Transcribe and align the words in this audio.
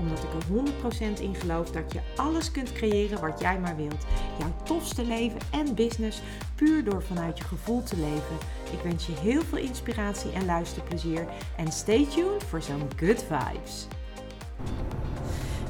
Omdat 0.00 0.18
ik 0.18 0.32
er 0.32 1.16
100% 1.16 1.20
in 1.20 1.34
geloof 1.34 1.70
dat 1.70 1.92
je 1.92 2.00
alles 2.16 2.50
kunt 2.50 2.72
creëren 2.72 3.20
wat 3.20 3.40
jij 3.40 3.58
maar 3.58 3.76
wilt. 3.76 4.06
Jouw 4.38 4.54
tofste 4.64 5.04
leven 5.04 5.40
en 5.50 5.74
business 5.74 6.20
puur 6.54 6.84
door 6.84 7.02
vanuit 7.02 7.38
je 7.38 7.44
gevoel 7.44 7.82
te 7.82 7.96
leven. 7.96 8.36
Ik 8.72 8.80
wens 8.82 9.06
je 9.06 9.12
heel 9.12 9.42
veel 9.42 9.58
inspiratie 9.58 10.32
en 10.32 10.44
luisterplezier. 10.44 11.26
En 11.56 11.72
stay 11.72 12.06
tuned 12.14 12.44
voor 12.44 12.62
zo'n 12.62 12.88
good 12.96 13.24
vibes. 13.28 13.86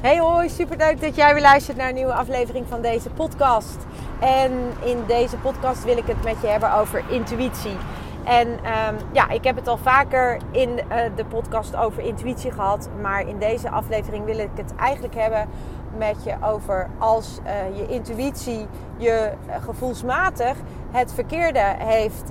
Hey 0.01 0.19
hoi, 0.19 0.49
super 0.49 0.77
leuk 0.77 1.01
dat 1.01 1.15
jij 1.15 1.33
weer 1.33 1.43
luistert 1.43 1.77
naar 1.77 1.89
een 1.89 1.95
nieuwe 1.95 2.13
aflevering 2.13 2.65
van 2.67 2.81
deze 2.81 3.09
podcast. 3.09 3.77
En 4.19 4.51
in 4.85 4.97
deze 5.07 5.37
podcast 5.37 5.83
wil 5.83 5.97
ik 5.97 6.05
het 6.05 6.23
met 6.23 6.41
je 6.41 6.47
hebben 6.47 6.73
over 6.73 7.03
intuïtie. 7.09 7.77
En 8.23 8.47
um, 8.47 8.97
ja, 9.11 9.29
ik 9.29 9.43
heb 9.43 9.55
het 9.55 9.67
al 9.67 9.77
vaker 9.77 10.37
in 10.51 10.69
uh, 10.69 10.95
de 11.15 11.25
podcast 11.25 11.75
over 11.75 12.03
intuïtie 12.03 12.51
gehad. 12.51 12.89
Maar 13.01 13.27
in 13.27 13.39
deze 13.39 13.69
aflevering 13.69 14.25
wil 14.25 14.37
ik 14.37 14.49
het 14.55 14.75
eigenlijk 14.75 15.15
hebben 15.15 15.49
met 15.97 16.23
je 16.23 16.35
over 16.43 16.89
als 16.97 17.39
uh, 17.43 17.77
je 17.77 17.87
intuïtie 17.87 18.67
je 18.97 19.31
uh, 19.47 19.55
gevoelsmatig 19.63 20.57
het 20.91 21.13
verkeerde 21.13 21.75
heeft 21.77 22.29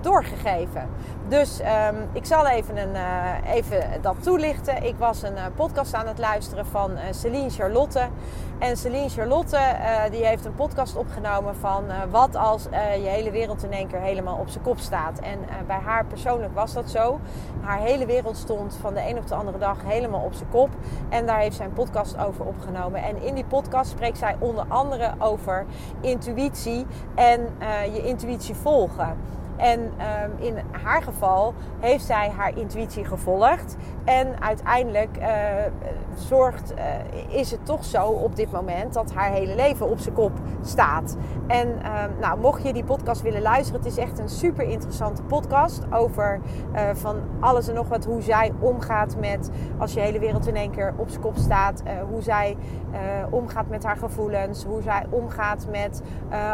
doorgegeven. 0.00 0.88
Dus 1.30 1.60
um, 1.60 2.08
ik 2.12 2.26
zal 2.26 2.46
even, 2.46 2.76
een, 2.76 2.96
even 3.46 4.02
dat 4.02 4.22
toelichten. 4.22 4.82
Ik 4.82 4.94
was 4.98 5.22
een 5.22 5.36
podcast 5.56 5.94
aan 5.94 6.06
het 6.06 6.18
luisteren 6.18 6.66
van 6.66 6.90
Celine 7.10 7.50
Charlotte. 7.50 8.08
En 8.58 8.76
Celine 8.76 9.08
Charlotte 9.08 9.58
die 10.10 10.24
heeft 10.24 10.44
een 10.44 10.54
podcast 10.54 10.96
opgenomen 10.96 11.56
van 11.56 11.84
wat 12.10 12.36
als 12.36 12.62
je 13.02 13.08
hele 13.08 13.30
wereld 13.30 13.64
in 13.64 13.72
één 13.72 13.88
keer 13.88 14.00
helemaal 14.00 14.36
op 14.36 14.48
zijn 14.48 14.64
kop 14.64 14.78
staat. 14.78 15.18
En 15.18 15.38
bij 15.66 15.78
haar 15.84 16.04
persoonlijk 16.04 16.54
was 16.54 16.72
dat 16.72 16.90
zo. 16.90 17.20
Haar 17.60 17.78
hele 17.78 18.06
wereld 18.06 18.36
stond 18.36 18.78
van 18.80 18.94
de 18.94 19.08
een 19.08 19.18
op 19.18 19.26
de 19.26 19.34
andere 19.34 19.58
dag 19.58 19.76
helemaal 19.84 20.24
op 20.24 20.34
zijn 20.34 20.50
kop. 20.50 20.68
En 21.08 21.26
daar 21.26 21.38
heeft 21.38 21.56
zij 21.56 21.66
een 21.66 21.72
podcast 21.72 22.18
over 22.18 22.44
opgenomen. 22.44 23.02
En 23.02 23.22
in 23.22 23.34
die 23.34 23.44
podcast 23.44 23.90
spreekt 23.90 24.18
zij 24.18 24.36
onder 24.38 24.64
andere 24.68 25.14
over 25.18 25.66
intuïtie 26.00 26.86
en 27.14 27.40
je 27.92 28.02
intuïtie 28.02 28.54
volgen. 28.54 29.38
En 29.60 29.80
um, 29.80 30.32
in 30.38 30.56
haar 30.82 31.02
geval 31.02 31.54
heeft 31.80 32.04
zij 32.04 32.30
haar 32.36 32.58
intuïtie 32.58 33.04
gevolgd. 33.04 33.76
En 34.04 34.42
uiteindelijk 34.42 35.18
uh, 35.18 35.26
zorgt, 36.14 36.74
uh, 36.74 37.38
is 37.38 37.50
het 37.50 37.66
toch 37.66 37.84
zo 37.84 38.06
op 38.06 38.36
dit 38.36 38.52
moment 38.52 38.94
dat 38.94 39.12
haar 39.12 39.30
hele 39.30 39.54
leven 39.54 39.90
op 39.90 39.98
zijn 39.98 40.14
kop 40.14 40.32
staat. 40.62 41.16
En 41.46 41.68
um, 41.68 42.18
nou, 42.20 42.40
mocht 42.40 42.62
je 42.62 42.72
die 42.72 42.84
podcast 42.84 43.22
willen 43.22 43.42
luisteren, 43.42 43.82
het 43.82 43.90
is 43.92 43.98
echt 43.98 44.18
een 44.18 44.28
super 44.28 44.64
interessante 44.64 45.22
podcast 45.22 45.82
over 45.90 46.40
uh, 46.74 46.80
van 46.92 47.16
alles 47.40 47.68
en 47.68 47.74
nog 47.74 47.88
wat. 47.88 48.04
Hoe 48.04 48.22
zij 48.22 48.52
omgaat 48.58 49.16
met 49.16 49.50
als 49.78 49.92
je 49.92 50.00
hele 50.00 50.18
wereld 50.18 50.46
in 50.46 50.56
één 50.56 50.70
keer 50.70 50.94
op 50.96 51.08
zijn 51.08 51.22
kop 51.22 51.36
staat. 51.36 51.82
hoe 52.10 52.22
zij 52.22 52.56
omgaat 53.30 53.68
met 53.68 53.84
haar 53.84 53.96
gevoelens. 53.96 54.64
Hoe 54.64 54.82
zij 54.82 55.06
omgaat 55.10 55.66
met 55.70 56.02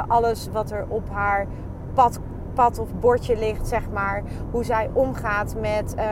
alles 0.07 0.49
wat 0.53 0.71
er 0.71 0.85
op 0.89 1.11
haar 1.11 1.47
pad 1.95 2.19
komt 2.19 2.36
pad 2.57 2.79
of 2.79 2.89
bordje 3.01 3.39
ligt, 3.39 3.69
zeg 3.69 3.91
maar. 3.91 4.23
Hoe 4.51 4.65
zij 4.65 4.91
omgaat 4.93 5.55
met 5.61 5.95
uh, 5.97 6.05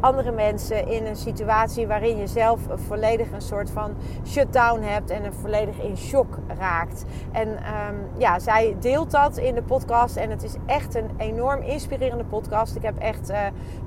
andere 0.00 0.32
mensen 0.32 0.88
in 0.88 1.06
een 1.06 1.16
situatie 1.16 1.86
waarin 1.86 2.16
je 2.16 2.26
zelf 2.26 2.60
volledig 2.74 3.32
een 3.32 3.40
soort 3.40 3.70
van 3.70 3.94
shutdown 4.26 4.80
hebt 4.80 5.10
en 5.10 5.24
een 5.24 5.32
volledig 5.32 5.78
in 5.78 5.96
shock 5.96 6.38
raakt. 6.58 7.04
En 7.32 7.48
um, 7.48 8.08
ja, 8.18 8.38
zij 8.38 8.76
deelt 8.80 9.10
dat 9.10 9.36
in 9.36 9.54
de 9.54 9.62
podcast 9.62 10.16
en 10.16 10.30
het 10.30 10.42
is 10.42 10.54
echt 10.66 10.94
een 10.94 11.10
enorm 11.16 11.62
inspirerende 11.62 12.24
podcast. 12.24 12.76
Ik 12.76 12.82
heb 12.82 12.98
echt 12.98 13.30
uh, 13.30 13.38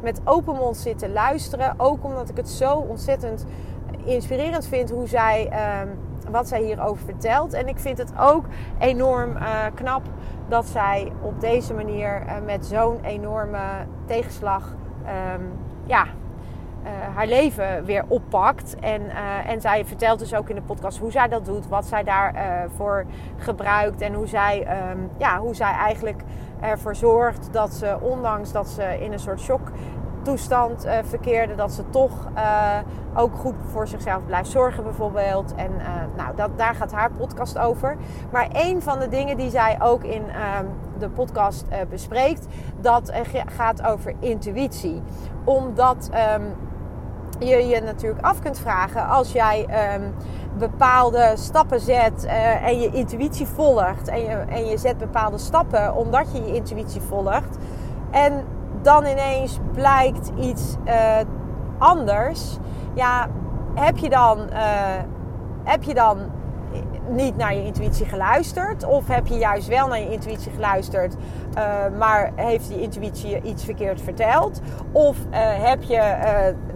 met 0.01 0.21
open 0.23 0.55
mond 0.55 0.77
zitten 0.77 1.11
luisteren, 1.11 1.73
ook 1.77 2.03
omdat 2.03 2.29
ik 2.29 2.37
het 2.37 2.49
zo 2.49 2.73
ontzettend 2.73 3.45
inspirerend 4.05 4.67
vind 4.67 4.89
hoe 4.89 5.07
zij. 5.07 5.51
Um, 5.81 6.07
wat 6.31 6.47
zij 6.47 6.61
hierover 6.61 7.05
vertelt. 7.05 7.53
En 7.53 7.67
ik 7.67 7.79
vind 7.79 7.97
het 7.97 8.11
ook 8.19 8.45
enorm 8.79 9.31
uh, 9.31 9.65
knap 9.73 10.01
dat 10.49 10.65
zij 10.65 11.11
op 11.21 11.41
deze 11.41 11.73
manier 11.73 12.23
uh, 12.25 12.33
met 12.45 12.65
zo'n 12.65 12.99
enorme 13.03 13.59
tegenslag 14.05 14.75
um, 15.35 15.51
ja, 15.85 16.05
uh, 16.83 17.15
haar 17.15 17.27
leven 17.27 17.85
weer 17.85 18.05
oppakt. 18.07 18.75
En, 18.79 19.01
uh, 19.01 19.49
en 19.49 19.61
zij 19.61 19.85
vertelt 19.85 20.19
dus 20.19 20.33
ook 20.33 20.49
in 20.49 20.55
de 20.55 20.61
podcast 20.61 20.97
hoe 20.97 21.11
zij 21.11 21.27
dat 21.27 21.45
doet, 21.45 21.67
wat 21.67 21.85
zij 21.85 22.03
daarvoor 22.03 23.05
gebruikt 23.37 24.01
en 24.01 24.13
hoe 24.13 24.27
zij, 24.27 24.67
um, 24.91 25.09
ja, 25.17 25.39
hoe 25.39 25.55
zij 25.55 25.71
eigenlijk 25.71 26.21
ervoor 26.59 26.95
zorgt 26.95 27.53
dat 27.53 27.73
ze, 27.73 27.97
ondanks 28.01 28.51
dat 28.51 28.67
ze 28.67 28.97
in 28.99 29.11
een 29.11 29.19
soort 29.19 29.39
shock 29.39 29.71
toestand 30.21 30.85
uh, 30.85 30.91
verkeerde, 31.03 31.55
dat 31.55 31.71
ze 31.71 31.89
toch 31.89 32.11
uh, 32.35 32.77
ook 33.15 33.35
goed 33.35 33.55
voor 33.71 33.87
zichzelf 33.87 34.25
blijft 34.25 34.49
zorgen 34.49 34.83
bijvoorbeeld. 34.83 35.55
En 35.55 35.71
uh, 35.77 35.85
nou, 36.17 36.35
dat, 36.35 36.49
daar 36.55 36.75
gaat 36.75 36.91
haar 36.91 37.11
podcast 37.11 37.57
over. 37.57 37.97
Maar 38.31 38.47
een 38.51 38.81
van 38.81 38.99
de 38.99 39.07
dingen 39.07 39.37
die 39.37 39.49
zij 39.49 39.77
ook 39.81 40.03
in 40.03 40.29
ehm, 40.29 40.65
de 40.97 41.09
podcast 41.09 41.65
bespreekt, 41.89 42.47
dat 42.81 43.11
gaat 43.45 43.83
over 43.83 44.13
intuïtie. 44.19 45.01
Omdat 45.43 46.09
um, 46.35 46.53
je 47.39 47.67
je 47.67 47.81
natuurlijk 47.81 48.25
af 48.25 48.39
kunt 48.39 48.59
vragen 48.59 49.07
als 49.07 49.31
jij 49.31 49.67
um, 49.95 50.13
bepaalde 50.57 51.31
stappen 51.35 51.79
zet 51.79 52.25
en 52.63 52.79
je 52.79 52.89
intuïtie 52.91 53.45
volgt. 53.47 54.07
En 54.07 54.21
je, 54.21 54.29
en 54.29 54.65
je 54.65 54.77
zet 54.77 54.97
bepaalde 54.97 55.37
stappen 55.37 55.95
omdat 55.95 56.27
je 56.31 56.41
je 56.41 56.53
intuïtie 56.53 57.01
volgt. 57.01 57.57
En 58.11 58.43
dan 58.81 59.05
ineens 59.05 59.59
blijkt 59.73 60.31
iets 60.39 60.75
uh, 60.85 61.17
anders. 61.77 62.57
Ja, 62.93 63.27
heb 63.73 63.97
je 63.97 64.09
dan, 64.09 64.39
uh, 64.39 64.57
heb 65.63 65.83
je 65.83 65.93
dan 65.93 66.17
niet 67.09 67.37
naar 67.37 67.55
je 67.55 67.63
intuïtie 67.63 68.05
geluisterd? 68.05 68.85
Of 68.85 69.07
heb 69.07 69.27
je 69.27 69.37
juist 69.37 69.67
wel 69.67 69.87
naar 69.87 69.99
je 69.99 70.11
intuïtie 70.11 70.51
geluisterd, 70.51 71.15
uh, 71.57 71.97
maar 71.97 72.31
heeft 72.35 72.67
die 72.67 72.81
intuïtie 72.81 73.29
je 73.29 73.41
iets 73.41 73.63
verkeerd 73.63 74.01
verteld? 74.01 74.61
Of 74.91 75.17
heb 75.61 75.83
je, 75.83 76.15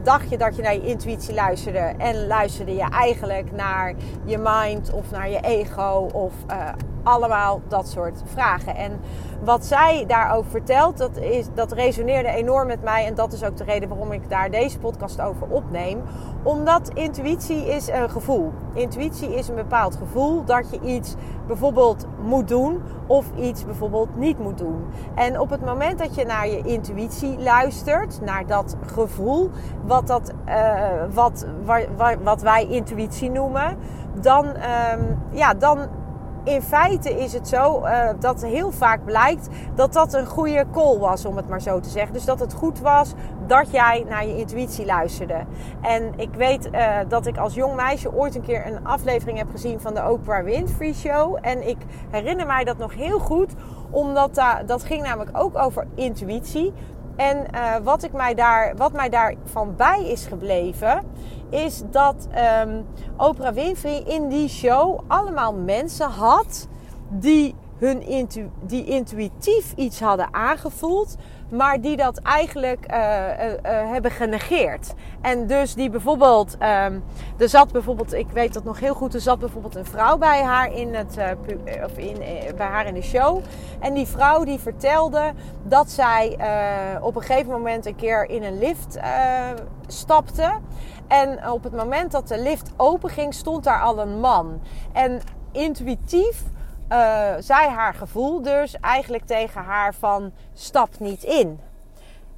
dacht 0.03 0.29
je 0.29 0.37
dat 0.37 0.55
je 0.55 0.61
naar 0.61 0.73
je 0.73 0.85
intuïtie 0.85 1.33
luisterde 1.33 1.93
en 1.97 2.27
luisterde 2.27 2.75
je 2.75 2.89
eigenlijk 2.89 3.51
naar 3.51 3.93
je 4.25 4.37
mind 4.37 4.93
of 4.93 5.11
naar 5.11 5.29
je 5.29 5.39
ego 5.39 6.07
of 6.13 6.33
allemaal 7.03 7.61
dat 7.67 7.87
soort 7.87 8.21
vragen. 8.25 8.75
En 8.75 8.99
wat 9.43 9.65
zij 9.65 10.03
daarover 10.07 10.51
vertelt, 10.51 10.97
dat, 10.97 11.17
is, 11.17 11.45
dat 11.53 11.71
resoneerde 11.71 12.29
enorm 12.29 12.67
met 12.67 12.83
mij. 12.83 13.05
En 13.05 13.15
dat 13.15 13.33
is 13.33 13.43
ook 13.43 13.57
de 13.57 13.63
reden 13.63 13.89
waarom 13.89 14.11
ik 14.11 14.29
daar 14.29 14.51
deze 14.51 14.79
podcast 14.79 15.21
over 15.21 15.47
opneem. 15.47 16.01
Omdat 16.43 16.89
intuïtie 16.93 17.67
is 17.67 17.87
een 17.87 18.09
gevoel. 18.09 18.51
Intuïtie 18.73 19.35
is 19.35 19.47
een 19.47 19.55
bepaald 19.55 19.95
gevoel 19.95 20.43
dat 20.45 20.71
je 20.71 20.79
iets 20.79 21.15
bijvoorbeeld 21.47 22.05
moet 22.21 22.47
doen 22.47 22.81
of 23.07 23.25
iets 23.35 23.65
bijvoorbeeld 23.65 24.17
niet 24.17 24.39
moet 24.39 24.57
doen. 24.57 24.85
En 25.15 25.39
op 25.39 25.49
het 25.49 25.65
moment 25.65 25.99
dat 25.99 26.15
je 26.15 26.25
naar 26.25 26.47
je 26.47 26.61
intuïtie 26.61 27.39
luistert, 27.39 28.21
naar 28.21 28.45
dat 28.45 28.75
gevoel, 28.93 29.49
wat, 29.85 30.07
dat, 30.07 30.33
uh, 30.47 30.55
wat, 31.13 31.45
wat, 31.65 32.15
wat 32.23 32.41
wij 32.41 32.67
intuïtie 32.67 33.29
noemen, 33.29 33.77
dan, 34.21 34.45
um, 34.45 35.19
ja, 35.31 35.53
dan 35.53 35.87
in 36.43 36.61
feite 36.61 37.19
is 37.19 37.33
het 37.33 37.47
zo 37.47 37.81
uh, 37.85 38.09
dat 38.19 38.45
heel 38.45 38.71
vaak 38.71 39.05
blijkt 39.05 39.47
dat 39.75 39.93
dat 39.93 40.13
een 40.13 40.25
goede 40.25 40.65
call 40.71 40.97
was, 40.97 41.25
om 41.25 41.35
het 41.37 41.49
maar 41.49 41.61
zo 41.61 41.79
te 41.79 41.89
zeggen. 41.89 42.13
Dus 42.13 42.25
dat 42.25 42.39
het 42.39 42.53
goed 42.53 42.79
was 42.79 43.13
dat 43.47 43.71
jij 43.71 44.05
naar 44.09 44.27
je 44.27 44.37
intuïtie 44.37 44.85
luisterde. 44.85 45.43
En 45.81 46.13
ik 46.15 46.33
weet 46.33 46.69
uh, 46.71 46.97
dat 47.07 47.25
ik 47.25 47.37
als 47.37 47.53
jong 47.53 47.75
meisje 47.75 48.13
ooit 48.13 48.35
een 48.35 48.41
keer 48.41 48.67
een 48.67 48.85
aflevering 48.85 49.37
heb 49.37 49.47
gezien 49.51 49.79
van 49.79 49.93
de 49.93 50.11
Oprah 50.11 50.43
Winfrey 50.43 50.93
Show. 50.93 51.37
En 51.41 51.67
ik 51.67 51.77
herinner 52.09 52.45
mij 52.45 52.63
dat 52.63 52.77
nog 52.77 52.93
heel 52.95 53.19
goed, 53.19 53.53
omdat 53.89 54.37
uh, 54.37 54.55
dat 54.65 54.83
ging 54.83 55.03
namelijk 55.03 55.37
ook 55.37 55.57
over 55.57 55.87
intuïtie. 55.95 56.73
En 57.15 57.37
uh, 57.37 57.75
wat, 57.83 58.03
ik 58.03 58.11
mij 58.13 58.33
daar, 58.33 58.73
wat 58.75 58.93
mij 58.93 59.09
daarvan 59.09 59.75
bij 59.75 60.05
is 60.05 60.25
gebleven, 60.25 61.01
is 61.53 61.81
dat 61.91 62.27
um, 62.65 62.85
Oprah 63.17 63.53
Winfrey 63.53 64.03
in 64.05 64.29
die 64.29 64.47
show 64.47 64.99
allemaal 65.07 65.53
mensen 65.53 66.09
had 66.09 66.67
die 67.09 67.55
hun 67.77 68.01
intu 68.01 68.49
die 68.67 68.85
intuïtief 68.85 69.73
iets 69.75 69.99
hadden 69.99 70.33
aangevoeld, 70.33 71.15
maar 71.53 71.81
die 71.81 71.97
dat 71.97 72.17
eigenlijk 72.17 72.85
uh, 72.91 72.97
uh, 72.97 73.51
uh, 73.51 73.91
hebben 73.91 74.11
genegeerd. 74.11 74.93
En 75.21 75.47
dus 75.47 75.73
die 75.73 75.89
bijvoorbeeld, 75.89 76.53
um, 76.53 77.03
er 77.37 77.49
zat 77.49 77.71
bijvoorbeeld, 77.71 78.13
ik 78.13 78.29
weet 78.31 78.53
dat 78.53 78.63
nog 78.63 78.79
heel 78.79 78.93
goed, 78.93 79.13
er 79.13 79.21
zat 79.21 79.39
bijvoorbeeld 79.39 79.75
een 79.75 79.85
vrouw 79.85 80.17
bij 80.17 80.41
haar 80.41 80.73
in, 80.73 80.95
het, 80.95 81.17
of 81.83 81.97
in, 81.97 82.17
bij 82.55 82.67
haar 82.67 82.85
in 82.85 82.93
de 82.93 83.01
show. 83.01 83.39
En 83.79 83.93
die 83.93 84.07
vrouw 84.07 84.43
die 84.43 84.59
vertelde 84.59 85.33
dat 85.63 85.91
zij 85.91 86.37
op 87.01 87.15
een 87.15 87.21
gegeven 87.21 87.51
moment 87.51 87.85
een 87.85 87.95
keer 87.95 88.29
in 88.29 88.43
een 88.43 88.57
lift 88.57 88.97
stapte. 89.87 90.51
En 91.07 91.49
op 91.49 91.63
het 91.63 91.73
moment 91.73 92.11
dat 92.11 92.27
de 92.27 92.41
lift 92.41 92.71
open 92.77 93.09
ging, 93.09 93.33
stond 93.33 93.63
daar 93.63 93.81
al 93.81 93.99
een 93.99 94.19
man. 94.19 94.61
En 94.93 95.21
intuïtief 95.51 96.43
uh, 96.93 97.33
zei 97.39 97.69
haar 97.69 97.93
gevoel 97.93 98.41
dus 98.41 98.79
eigenlijk 98.79 99.25
tegen 99.25 99.63
haar 99.63 99.93
van 99.93 100.31
stap 100.53 100.89
niet 100.99 101.23
in. 101.23 101.59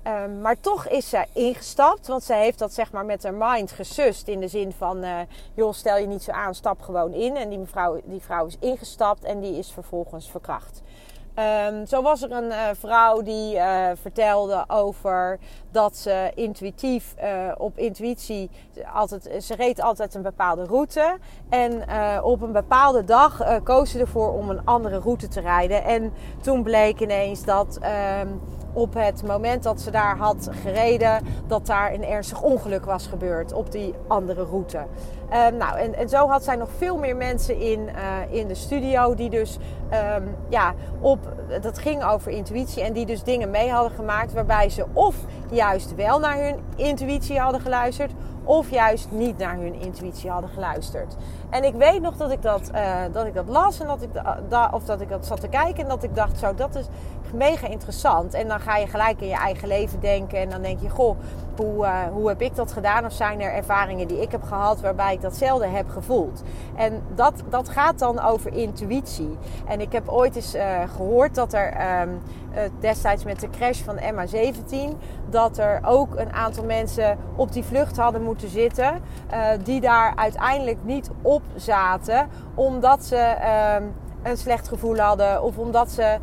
Uh, 0.08 0.14
maar 0.42 0.60
toch 0.60 0.88
is 0.88 1.10
ze 1.10 1.26
ingestapt, 1.34 2.08
want 2.08 2.24
ze 2.24 2.34
heeft 2.34 2.60
dat 2.60 2.74
zeg 2.74 2.92
maar 2.92 3.06
met 3.06 3.24
haar 3.24 3.34
mind 3.34 3.72
gesust. 3.72 4.28
In 4.28 4.40
de 4.40 4.48
zin 4.48 4.72
van, 4.72 5.04
uh, 5.04 5.20
joh, 5.54 5.74
stel 5.74 5.98
je 5.98 6.08
niet 6.08 6.24
zo 6.24 6.32
aan, 6.32 6.56
stap 6.56 6.82
gewoon 6.82 7.14
in. 7.14 7.36
En 7.36 7.50
die, 7.50 7.60
mevrouw, 7.60 8.02
die 8.04 8.22
vrouw 8.22 8.46
is 8.46 8.58
ingestapt 8.60 9.24
en 9.24 9.40
die 9.40 9.58
is 9.58 9.72
vervolgens 9.72 10.32
verkracht. 10.32 10.82
Um, 11.68 11.86
zo 11.86 12.02
was 12.02 12.22
er 12.22 12.32
een 12.32 12.52
uh, 12.52 12.70
vrouw 12.80 13.22
die 13.22 13.58
vertelde 14.02 14.64
over 14.68 15.40
dat 15.76 15.98
ze 15.98 16.32
intuïtief 16.36 17.16
uh, 17.24 17.52
op 17.58 17.78
intuïtie 17.78 18.50
altijd, 18.94 19.44
ze 19.44 19.56
reed 19.56 19.82
altijd 19.82 20.16
een 20.16 20.22
bepaalde 20.22 20.64
route. 20.64 21.18
En 21.50 21.84
op 22.24 22.42
een 22.42 22.52
bepaalde 22.52 23.04
dag 23.04 23.62
koos 23.64 23.92
ze 23.92 24.00
ervoor 24.00 24.34
om 24.34 24.50
een 24.50 24.66
andere 24.66 25.00
route 25.00 25.28
te 25.28 25.40
rijden. 25.40 25.84
En 25.84 26.14
toen 26.42 26.64
bleek 26.64 27.00
ineens 27.00 27.44
dat 27.44 27.80
um, 28.22 28.42
op 28.74 28.94
het 28.94 29.24
moment 29.24 29.64
dat 29.64 29.82
ze 29.82 29.92
daar 29.92 30.18
had 30.18 30.50
gereden, 30.64 31.22
dat 31.48 31.66
daar 31.66 31.94
een 31.94 32.06
ernstig 32.06 32.42
ongeluk 32.42 32.86
was 32.86 33.08
gebeurd 33.08 33.54
op 33.54 33.72
die 33.72 33.94
andere 34.08 34.44
route. 34.44 34.78
Um, 34.78 35.58
nou, 35.58 35.78
en, 35.78 35.96
en 35.96 36.10
zo 36.10 36.28
had 36.28 36.44
zij 36.44 36.56
nog 36.56 36.70
veel 36.78 36.98
meer 36.98 37.16
mensen 37.16 37.60
in, 37.60 37.90
in 38.30 38.48
de 38.48 38.56
studio 38.56 39.16
die 39.16 39.30
dus, 39.30 39.58
um, 40.18 40.36
ja, 40.50 40.74
op, 41.02 41.20
dat 41.62 41.78
ging 41.78 42.04
over 42.04 42.32
intuïtie 42.32 42.84
en 42.84 42.94
die 42.94 43.06
dus 43.06 43.24
dingen 43.24 43.50
mee 43.50 43.70
hadden 43.70 43.92
gemaakt 43.92 44.34
waarbij 44.34 44.70
ze 44.70 44.86
of 44.94 45.16
juist 45.52 45.96
wel 45.96 46.20
naar 46.20 46.38
hun 46.38 46.60
intuïtie 46.76 47.40
hadden 47.40 47.62
geluisterd 47.62 48.12
of 48.44 48.70
juist 48.70 49.08
niet 49.12 49.38
naar 49.38 49.58
hun 49.58 49.74
intuïtie 49.82 50.30
hadden 50.30 50.50
geluisterd. 50.50 51.16
En 51.56 51.64
ik 51.64 51.74
weet 51.74 52.02
nog 52.02 52.18
dat 52.18 52.32
ik 52.32 52.42
dat, 52.42 52.72
uh, 52.76 52.96
dat, 53.12 53.26
ik 53.26 53.34
dat 53.34 53.48
las 53.48 53.80
en 53.80 53.88
dat 53.88 54.02
ik, 54.02 54.10
da, 54.50 54.70
of 54.74 54.84
dat 54.84 55.02
ik 55.02 55.10
dat 55.10 55.26
zat 55.26 55.42
te 55.42 55.48
kijken 55.48 55.84
en 55.84 55.90
dat 55.90 56.04
ik 56.04 56.16
dacht, 56.16 56.40
zo, 56.40 56.56
dat 56.56 56.76
is 56.76 56.86
mega 57.36 57.68
interessant. 57.68 58.34
En 58.34 58.48
dan 58.48 58.60
ga 58.60 58.78
je 58.78 58.88
gelijk 58.88 59.22
in 59.22 59.28
je 59.28 59.36
eigen 59.36 59.68
leven 59.68 60.00
denken 60.00 60.40
en 60.40 60.50
dan 60.50 60.62
denk 60.62 60.80
je, 60.82 60.90
goh, 60.90 61.18
hoe, 61.56 61.86
uh, 61.86 62.00
hoe 62.14 62.28
heb 62.28 62.42
ik 62.42 62.56
dat 62.56 62.72
gedaan? 62.72 63.06
Of 63.06 63.12
zijn 63.12 63.42
er 63.42 63.54
ervaringen 63.54 64.08
die 64.08 64.22
ik 64.22 64.32
heb 64.32 64.44
gehad 64.44 64.82
waarbij 64.82 65.14
ik 65.14 65.22
datzelfde 65.22 65.68
heb 65.68 65.90
gevoeld? 65.90 66.44
En 66.76 67.04
dat, 67.16 67.34
dat 67.50 67.70
gaat 67.70 68.00
dan 68.00 68.20
over 68.20 68.54
intuïtie. 68.54 69.38
En 69.68 69.82
ik 69.82 69.92
heb 69.92 70.10
ooit 70.10 70.36
eens 70.36 70.56
uh, 70.56 70.82
gehoord 70.96 71.36
dat 71.36 71.54
er 71.54 71.74
uh, 71.74 72.62
destijds 72.80 73.24
met 73.24 73.40
de 73.40 73.50
crash 73.50 73.82
van 73.82 74.00
MH17, 74.00 74.96
dat 75.30 75.58
er 75.58 75.80
ook 75.86 76.16
een 76.16 76.34
aantal 76.34 76.64
mensen 76.64 77.18
op 77.36 77.52
die 77.52 77.64
vlucht 77.64 77.98
hadden 77.98 78.24
moeten 78.24 78.50
zitten, 78.50 79.02
die 79.64 79.82
daar 79.82 80.14
uiteindelijk 80.16 80.78
niet 80.84 81.10
op 81.22 81.42
zaten, 81.56 82.28
omdat 82.56 83.04
ze. 83.04 83.36
Um, 83.82 83.94
een 84.24 84.38
slecht 84.38 84.68
gevoel 84.68 84.98
hadden. 84.98 85.44
Of 85.44 85.58
omdat 85.58 85.92
ze, 85.92 86.18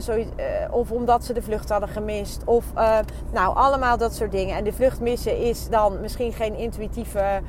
zo, 0.00 0.16
uh, 0.16 0.24
of 0.70 0.90
omdat 0.90 1.24
ze 1.24 1.32
de 1.32 1.42
vlucht 1.42 1.68
hadden 1.68 1.88
gemist. 1.88 2.42
Of 2.44 2.64
uh, 2.76 2.98
nou, 3.32 3.56
allemaal 3.56 3.96
dat 3.96 4.14
soort 4.14 4.32
dingen. 4.32 4.56
En 4.56 4.64
de 4.64 4.72
vlucht 4.72 5.00
missen 5.00 5.36
is 5.38 5.68
dan 5.68 6.00
misschien 6.00 6.32
geen 6.32 6.54
intuïtieve 6.56 7.40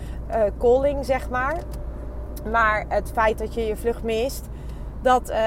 calling, 0.60 1.06
zeg 1.06 1.30
maar. 1.30 1.56
Maar 2.52 2.86
het 2.88 3.12
feit 3.14 3.38
dat 3.38 3.54
je 3.54 3.66
je 3.66 3.76
vlucht 3.76 4.04
mist, 4.04 4.48
dat, 5.02 5.30
uh, 5.30 5.38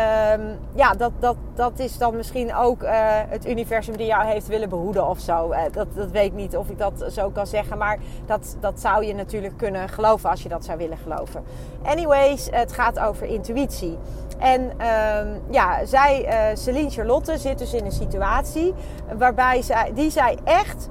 ja, 0.75 0.95
dat, 0.97 1.13
dat, 1.19 1.37
dat 1.55 1.79
is 1.79 1.99
dan 1.99 2.17
misschien 2.17 2.55
ook 2.55 2.83
uh, 2.83 2.91
het 3.29 3.49
universum 3.49 3.97
die 3.97 4.07
jou 4.07 4.25
heeft 4.25 4.47
willen 4.47 4.69
behoeden 4.69 5.09
of 5.09 5.19
zo. 5.19 5.53
Uh, 5.53 5.59
dat, 5.73 5.87
dat 5.95 6.11
weet 6.11 6.27
ik 6.27 6.33
niet 6.33 6.57
of 6.57 6.69
ik 6.69 6.79
dat 6.79 7.05
zo 7.11 7.31
kan 7.31 7.47
zeggen. 7.47 7.79
Maar 7.79 7.99
dat, 8.27 8.57
dat 8.61 8.81
zou 8.81 9.05
je 9.05 9.15
natuurlijk 9.15 9.57
kunnen 9.57 9.89
geloven 9.89 10.31
als 10.31 10.43
je 10.43 10.49
dat 10.49 10.65
zou 10.65 10.79
willen 10.79 10.99
geloven. 10.99 11.45
Anyways, 11.83 12.49
het 12.51 12.73
gaat 12.73 12.99
over 12.99 13.27
intuïtie. 13.27 13.99
En 14.39 14.73
uh, 14.81 15.17
ja, 15.51 15.85
zij, 15.85 16.27
uh, 16.27 16.57
Celine 16.57 16.91
Charlotte, 16.91 17.39
zit 17.39 17.59
dus 17.59 17.75
in 17.75 17.85
een 17.85 17.93
situatie 17.93 18.75
waarbij 19.19 19.63
zij, 19.63 19.93
die 19.95 20.11
zij 20.11 20.39
echt 20.45 20.89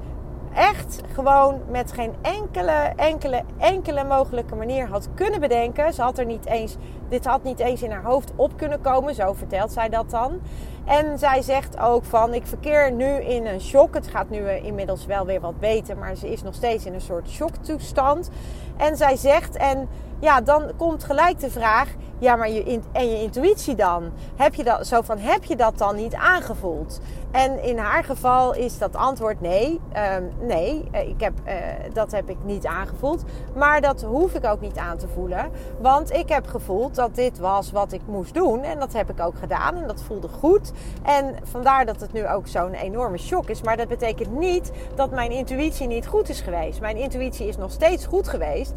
echt 0.54 1.00
gewoon 1.12 1.60
met 1.70 1.92
geen 1.92 2.12
enkele, 2.22 2.92
enkele, 2.96 3.42
enkele 3.58 4.04
mogelijke 4.04 4.54
manier 4.54 4.88
had 4.88 5.08
kunnen 5.14 5.40
bedenken. 5.40 5.92
Ze 5.92 6.02
had 6.02 6.18
er 6.18 6.26
niet 6.26 6.46
eens, 6.46 6.76
dit 7.08 7.24
had 7.24 7.42
niet 7.42 7.58
eens 7.58 7.82
in 7.82 7.90
haar 7.90 8.04
hoofd 8.04 8.32
op 8.36 8.56
kunnen 8.56 8.80
komen, 8.80 9.14
zo 9.14 9.32
vertelt 9.32 9.72
zij 9.72 9.88
dat 9.88 10.10
dan. 10.10 10.40
En 10.84 11.18
zij 11.18 11.42
zegt 11.42 11.78
ook 11.78 12.04
van, 12.04 12.34
ik 12.34 12.46
verkeer 12.46 12.92
nu 12.92 13.06
in 13.06 13.46
een 13.46 13.60
shock. 13.60 13.94
Het 13.94 14.06
gaat 14.06 14.30
nu 14.30 14.50
inmiddels 14.50 15.06
wel 15.06 15.26
weer 15.26 15.40
wat 15.40 15.60
beter, 15.60 15.96
maar 15.96 16.16
ze 16.16 16.32
is 16.32 16.42
nog 16.42 16.54
steeds 16.54 16.86
in 16.86 16.94
een 16.94 17.00
soort 17.00 17.28
shocktoestand. 17.28 18.30
En 18.76 18.96
zij 18.96 19.16
zegt, 19.16 19.56
en 19.56 19.88
ja, 20.24 20.40
dan 20.40 20.70
komt 20.76 21.04
gelijk 21.04 21.40
de 21.40 21.50
vraag, 21.50 21.88
ja, 22.18 22.36
maar 22.36 22.50
je, 22.50 22.80
en 22.92 23.10
je 23.10 23.22
intuïtie 23.22 23.74
dan? 23.74 24.12
Heb 24.36 24.54
je 24.54 24.64
dat, 24.64 24.86
zo 24.86 25.02
van, 25.02 25.18
heb 25.18 25.44
je 25.44 25.56
dat 25.56 25.78
dan 25.78 25.96
niet 25.96 26.14
aangevoeld? 26.14 27.00
En 27.30 27.62
in 27.62 27.78
haar 27.78 28.04
geval 28.04 28.54
is 28.54 28.78
dat 28.78 28.96
antwoord 28.96 29.40
nee. 29.40 29.80
Um, 30.16 30.32
nee, 30.46 30.88
eh, 30.90 31.08
ik 31.08 31.20
heb, 31.20 31.32
uh, 31.46 31.54
dat 31.92 32.12
heb 32.12 32.30
ik 32.30 32.36
niet 32.44 32.66
aangevoeld. 32.66 33.24
Maar 33.54 33.80
dat 33.80 34.02
hoef 34.02 34.34
ik 34.34 34.44
ook 34.44 34.60
niet 34.60 34.76
aan 34.76 34.96
te 34.96 35.08
voelen. 35.08 35.50
Want 35.80 36.12
ik 36.12 36.28
heb 36.28 36.46
gevoeld 36.46 36.94
dat 36.94 37.14
dit 37.14 37.38
was 37.38 37.72
wat 37.72 37.92
ik 37.92 38.00
moest 38.06 38.34
doen. 38.34 38.62
En 38.62 38.78
dat 38.78 38.92
heb 38.92 39.10
ik 39.10 39.20
ook 39.20 39.38
gedaan. 39.38 39.76
En 39.76 39.86
dat 39.86 40.02
voelde 40.02 40.28
goed. 40.28 40.72
En 41.02 41.34
vandaar 41.42 41.86
dat 41.86 42.00
het 42.00 42.12
nu 42.12 42.28
ook 42.28 42.46
zo'n 42.46 42.72
enorme 42.72 43.18
shock 43.18 43.48
is. 43.48 43.62
Maar 43.62 43.76
dat 43.76 43.88
betekent 43.88 44.38
niet 44.38 44.72
dat 44.94 45.10
mijn 45.10 45.30
intuïtie 45.30 45.86
niet 45.86 46.06
goed 46.06 46.28
is 46.28 46.40
geweest. 46.40 46.80
Mijn 46.80 46.96
intuïtie 46.96 47.48
is 47.48 47.56
nog 47.56 47.70
steeds 47.70 48.06
goed 48.06 48.28
geweest. 48.28 48.72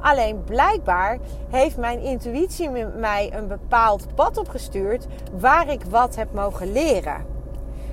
Alleen 0.00 0.44
blijkbaar 0.44 1.18
heeft 1.50 1.76
mijn 1.76 2.00
intuïtie 2.00 2.70
mij 2.98 3.32
een 3.34 3.48
bepaald 3.48 4.14
pad 4.14 4.38
opgestuurd 4.38 5.06
waar 5.32 5.68
ik 5.68 5.82
wat 5.88 6.16
heb 6.16 6.32
mogen 6.32 6.72
leren. 6.72 7.24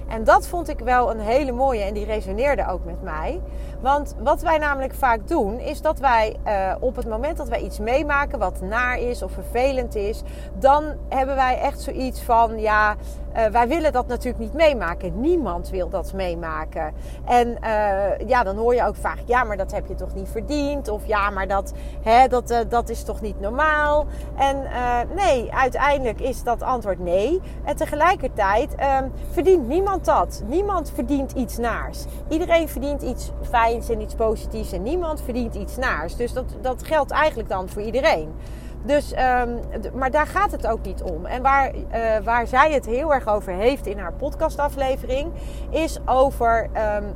En 0.07 0.24
dat 0.24 0.48
vond 0.48 0.69
ik 0.69 0.80
wel 0.80 1.12
een 1.12 1.19
hele 1.19 1.51
mooie 1.51 1.81
en 1.81 1.94
die 1.94 2.06
resoneerde 2.06 2.68
ook 2.68 2.86
met 2.86 3.01
mij. 3.01 3.42
Want 3.79 4.15
wat 4.19 4.41
wij 4.41 4.57
namelijk 4.57 4.94
vaak 4.94 5.27
doen, 5.27 5.59
is 5.59 5.81
dat 5.81 6.00
wij 6.00 6.35
uh, 6.47 6.75
op 6.79 6.95
het 6.95 7.07
moment 7.07 7.38
dat 7.38 7.47
wij 7.47 7.59
iets 7.59 7.79
meemaken 7.79 8.39
wat 8.39 8.62
naar 8.62 9.00
is 9.00 9.24
of 9.24 9.31
vervelend 9.31 9.95
is, 9.95 10.21
dan 10.53 10.83
hebben 11.09 11.35
wij 11.35 11.59
echt 11.59 11.79
zoiets 11.79 12.21
van: 12.21 12.59
ja, 12.59 12.95
uh, 13.35 13.45
wij 13.45 13.68
willen 13.68 13.91
dat 13.91 14.07
natuurlijk 14.07 14.44
niet 14.44 14.54
meemaken. 14.54 15.21
Niemand 15.21 15.69
wil 15.69 15.90
dat 15.90 16.13
meemaken. 16.13 16.94
En 17.25 17.47
uh, 17.47 18.28
ja, 18.28 18.44
dan 18.44 18.57
hoor 18.57 18.75
je 18.75 18.85
ook 18.85 18.95
vaak: 18.95 19.19
ja, 19.25 19.44
maar 19.44 19.57
dat 19.57 19.71
heb 19.71 19.87
je 19.87 19.95
toch 19.95 20.16
niet 20.16 20.30
verdiend? 20.30 20.87
Of 20.87 21.06
ja, 21.06 21.30
maar 21.30 21.47
dat, 21.47 21.73
hè, 22.04 22.28
dat, 22.28 22.66
dat 22.69 22.90
is 22.90 23.04
toch 23.04 23.21
niet 23.21 23.40
normaal? 23.40 24.06
En 24.37 24.63
nee, 25.16 25.54
uiteindelijk 25.54 26.19
is 26.19 26.44
dat 26.44 26.61
antwoord 26.61 26.99
nee. 26.99 27.42
En 27.63 27.75
tegelijkertijd 27.75 28.75
ehm, 28.75 29.07
verdient 29.31 29.68
niemand 29.68 30.06
dat. 30.06 30.44
Niemand 30.45 30.92
verdient 30.95 31.31
iets 31.31 31.57
naars. 31.57 32.06
Iedereen 32.30 32.69
verdient 32.69 33.02
iets 33.02 33.31
fijn 33.42 33.67
en 33.68 34.02
iets 34.02 34.16
positiefs 34.16 34.71
en 34.71 34.83
niemand 34.83 35.21
verdient 35.21 35.56
iets 35.56 35.78
naars. 35.78 36.16
Dus 36.16 36.33
dat, 36.33 36.45
dat 36.62 36.83
geldt 36.83 37.12
eigenlijk 37.12 37.50
dan 37.50 37.69
voor 37.69 37.81
iedereen. 37.81 38.33
Dus, 38.83 39.12
um, 39.12 39.59
maar 39.94 40.12
daar 40.12 40.28
gaat 40.28 40.52
het 40.52 40.68
ook 40.68 40.86
niet 40.86 41.04
om. 41.04 41.26
En 41.26 41.42
waar, 41.42 41.76
uh, 41.76 41.81
waar 42.24 42.47
zij 42.47 42.71
het 42.71 42.86
heel 42.86 43.14
erg 43.14 43.28
over 43.28 43.54
heeft 43.54 43.86
in 43.86 43.97
haar 44.00 44.14
podcastaflevering, 44.14 45.31
is 45.69 46.00
over 46.06 46.69
um, 46.97 47.14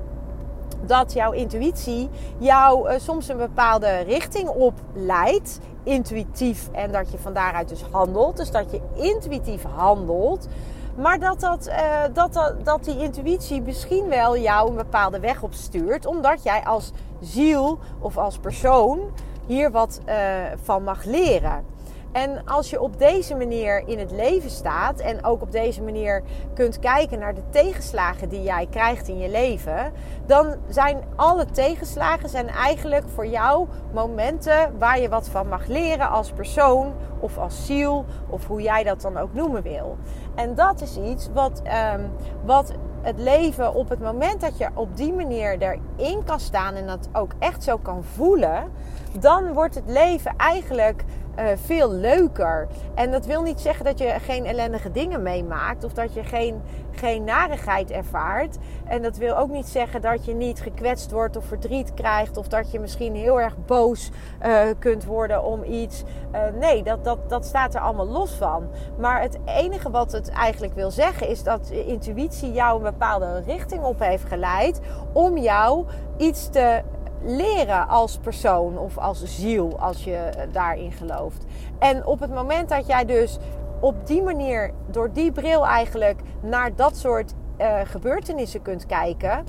dat 0.86 1.13
jouw 1.13 1.31
intuïtie 1.31 2.10
jou 2.38 2.89
uh, 2.89 3.00
soms 3.00 3.27
een 3.27 3.38
bepaalde 3.38 3.98
richting 3.98 4.50
op 4.50 4.74
leidt, 4.93 5.60
intuïtief, 5.84 6.70
en 6.72 6.91
dat 6.91 7.12
je 7.12 7.17
van 7.17 7.34
daaruit 7.34 7.70
dus 7.70 7.84
handelt. 7.91 8.38
Dus 8.38 8.51
dat 8.51 8.72
je 8.72 8.81
intuïtief 8.93 9.63
handelt. 9.63 10.48
Maar 10.95 11.19
dat, 11.19 11.39
dat, 11.39 11.67
uh, 11.67 12.01
dat, 12.13 12.33
dat, 12.33 12.65
dat 12.65 12.83
die 12.83 12.98
intuïtie 12.98 13.62
misschien 13.62 14.07
wel 14.07 14.38
jou 14.38 14.69
een 14.69 14.75
bepaalde 14.75 15.19
weg 15.19 15.41
opstuurt. 15.41 16.05
Omdat 16.05 16.43
jij 16.43 16.63
als 16.63 16.91
ziel 17.19 17.79
of 18.00 18.17
als 18.17 18.38
persoon 18.38 19.00
hier 19.45 19.71
wat 19.71 20.01
uh, 20.05 20.15
van 20.63 20.83
mag 20.83 21.03
leren. 21.03 21.70
En 22.12 22.46
als 22.46 22.70
je 22.70 22.82
op 22.82 23.00
deze 23.00 23.36
manier 23.36 23.88
in 23.88 24.00
het 24.00 24.12
leven 24.12 24.50
staat 24.50 25.00
en 25.00 25.25
ook 25.25 25.41
op 25.41 25.51
deze 25.51 25.82
manier 25.82 26.24
kunt 26.53 26.80
kijken 26.80 27.20
naar 27.20 27.34
de 27.34 27.50
tegenslagen 27.50 28.30
die 28.30 28.44
jij 28.44 28.68
krijgt 28.70 29.08
in 29.08 29.18
je 29.20 29.30
leven, 29.30 29.91
dan 30.25 30.56
zijn 30.70 31.03
alle 31.15 31.46
tegenslagen 31.46 32.30
zijn 32.30 32.48
eigenlijk 32.48 33.03
voor 33.13 33.27
jou 33.27 33.68
momenten 33.94 34.77
waar 34.77 35.00
je 35.00 35.10
wat 35.10 35.30
van 35.30 35.48
mag 35.48 35.65
leren 35.68 36.10
als 36.10 36.32
persoon 36.32 36.94
of 37.20 37.38
als 37.38 37.65
ziel 37.65 38.06
of 38.30 38.48
hoe 38.48 38.62
jij 38.62 38.84
dat 38.84 39.01
dan 39.01 39.18
ook 39.18 39.34
noemen 39.34 39.62
wil. 39.62 39.98
En 40.36 40.56
dat 40.56 40.82
is 40.82 40.98
iets 40.98 41.30
wat, 41.34 41.62
um, 41.96 42.12
wat 42.46 42.74
het 43.01 43.20
leven 43.20 43.74
op 43.74 43.89
het 43.89 44.00
moment 44.00 44.41
dat 44.41 44.58
je 44.58 44.70
op 44.74 44.98
die 44.98 45.13
manier 45.13 45.58
erin 45.98 46.24
kan 46.24 46.39
staan 46.39 46.75
en 46.75 46.88
dat 46.88 47.10
ook 47.13 47.32
echt 47.39 47.63
zo 47.63 47.77
kan 47.77 48.03
voelen, 48.03 48.72
dan 49.20 49.53
wordt 49.53 49.75
het 49.75 49.88
leven 49.88 50.34
eigenlijk 50.38 51.03
uh, 51.41 51.48
veel 51.55 51.91
leuker. 51.91 52.67
En 52.95 53.12
dat 53.12 53.25
wil 53.25 53.41
niet 53.41 53.60
zeggen 53.60 53.86
dat 53.86 54.00
je 54.00 54.15
geen 54.19 54.45
ellendige 54.45 54.91
dingen 54.91 55.21
meemaakt 55.21 55.83
of 55.83 55.93
dat 55.93 56.13
je 56.13 56.24
geen, 56.24 56.62
geen 56.91 57.24
narigheid 57.24 57.91
ervaart. 57.91 58.57
En 58.86 59.01
dat 59.01 59.17
wil 59.17 59.38
ook 59.38 59.50
niet 59.50 59.67
zeggen 59.67 60.01
dat 60.01 60.25
je 60.25 60.33
niet 60.33 60.62
gekwetst 60.62 61.12
wordt 61.12 61.38
of 61.38 61.45
verdriet 61.45 61.93
krijgt 61.93 62.38
of 62.38 62.48
dat 62.48 62.71
je 62.71 62.79
misschien 62.79 63.15
heel 63.15 63.41
erg 63.41 63.55
boos 63.65 64.12
uh, 64.45 64.62
kunt 64.79 65.05
worden 65.05 65.43
om 65.43 65.63
iets. 65.63 66.03
Uh, 66.33 66.41
nee, 66.60 66.83
dat, 66.83 67.03
dat, 67.03 67.29
dat 67.29 67.45
staat 67.45 67.75
er 67.75 67.81
allemaal 67.81 68.07
los 68.07 68.31
van. 68.31 68.69
Maar 69.00 69.21
het 69.21 69.38
enige 69.45 69.91
wat 69.91 70.12
het 70.12 70.29
eigenlijk 70.29 70.74
wil 70.74 70.91
zeggen 70.91 71.27
is 71.27 71.43
dat 71.43 71.69
intuïtie 71.69 72.51
jou 72.51 72.77
een 72.77 72.91
bepaalde 72.91 73.41
richting 73.45 73.83
op 73.83 74.00
heeft 74.00 74.25
geleid 74.25 74.79
om 75.13 75.38
jou 75.38 75.86
iets 76.17 76.50
te 76.50 76.81
leren 77.23 77.87
als 77.87 78.17
persoon 78.17 78.77
of 78.77 78.97
als 78.97 79.23
ziel 79.23 79.79
als 79.79 80.03
je 80.03 80.29
daarin 80.51 80.91
gelooft. 80.91 81.45
En 81.79 82.05
op 82.05 82.19
het 82.19 82.33
moment 82.33 82.69
dat 82.69 82.87
jij 82.87 83.05
dus 83.05 83.37
op 83.79 84.07
die 84.07 84.23
manier, 84.23 84.71
door 84.87 85.11
die 85.13 85.31
bril 85.31 85.65
eigenlijk, 85.65 86.19
naar 86.41 86.75
dat 86.75 86.97
soort 86.97 87.33
uh, 87.57 87.79
gebeurtenissen 87.83 88.61
kunt 88.61 88.85
kijken, 88.85 89.45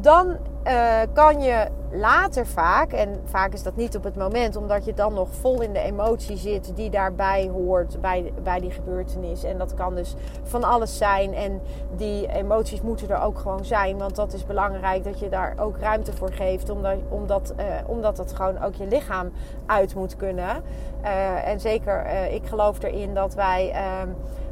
dan 0.00 0.36
uh, 0.66 1.00
kan 1.12 1.40
je 1.40 1.66
later 1.92 2.46
vaak, 2.46 2.92
en 2.92 3.20
vaak 3.24 3.52
is 3.52 3.62
dat 3.62 3.76
niet 3.76 3.96
op 3.96 4.04
het 4.04 4.16
moment, 4.16 4.56
omdat 4.56 4.84
je 4.84 4.94
dan 4.94 5.14
nog 5.14 5.28
vol 5.40 5.60
in 5.60 5.72
de 5.72 5.78
emotie 5.78 6.36
zit 6.36 6.76
die 6.76 6.90
daarbij 6.90 7.48
hoort 7.52 8.00
bij, 8.00 8.32
bij 8.42 8.60
die 8.60 8.70
gebeurtenis. 8.70 9.44
En 9.44 9.58
dat 9.58 9.74
kan 9.74 9.94
dus 9.94 10.14
van 10.42 10.64
alles 10.64 10.98
zijn. 10.98 11.34
En 11.34 11.60
die 11.96 12.32
emoties 12.32 12.80
moeten 12.80 13.10
er 13.10 13.22
ook 13.22 13.38
gewoon 13.38 13.64
zijn, 13.64 13.98
want 13.98 14.16
dat 14.16 14.32
is 14.32 14.46
belangrijk 14.46 15.04
dat 15.04 15.18
je 15.18 15.28
daar 15.28 15.54
ook 15.58 15.78
ruimte 15.78 16.12
voor 16.12 16.32
geeft, 16.32 16.70
omdat, 16.70 16.96
omdat, 17.08 17.54
uh, 17.58 17.64
omdat 17.86 18.16
dat 18.16 18.32
gewoon 18.32 18.62
ook 18.62 18.74
je 18.74 18.86
lichaam 18.86 19.30
uit 19.66 19.94
moet 19.94 20.16
kunnen. 20.16 20.62
Uh, 21.04 21.48
en 21.48 21.60
zeker, 21.60 22.06
ik 22.32 22.46
geloof 22.46 22.82
erin 22.82 23.14
dat 23.14 23.34
wij 23.34 23.70
ehm, 23.70 24.08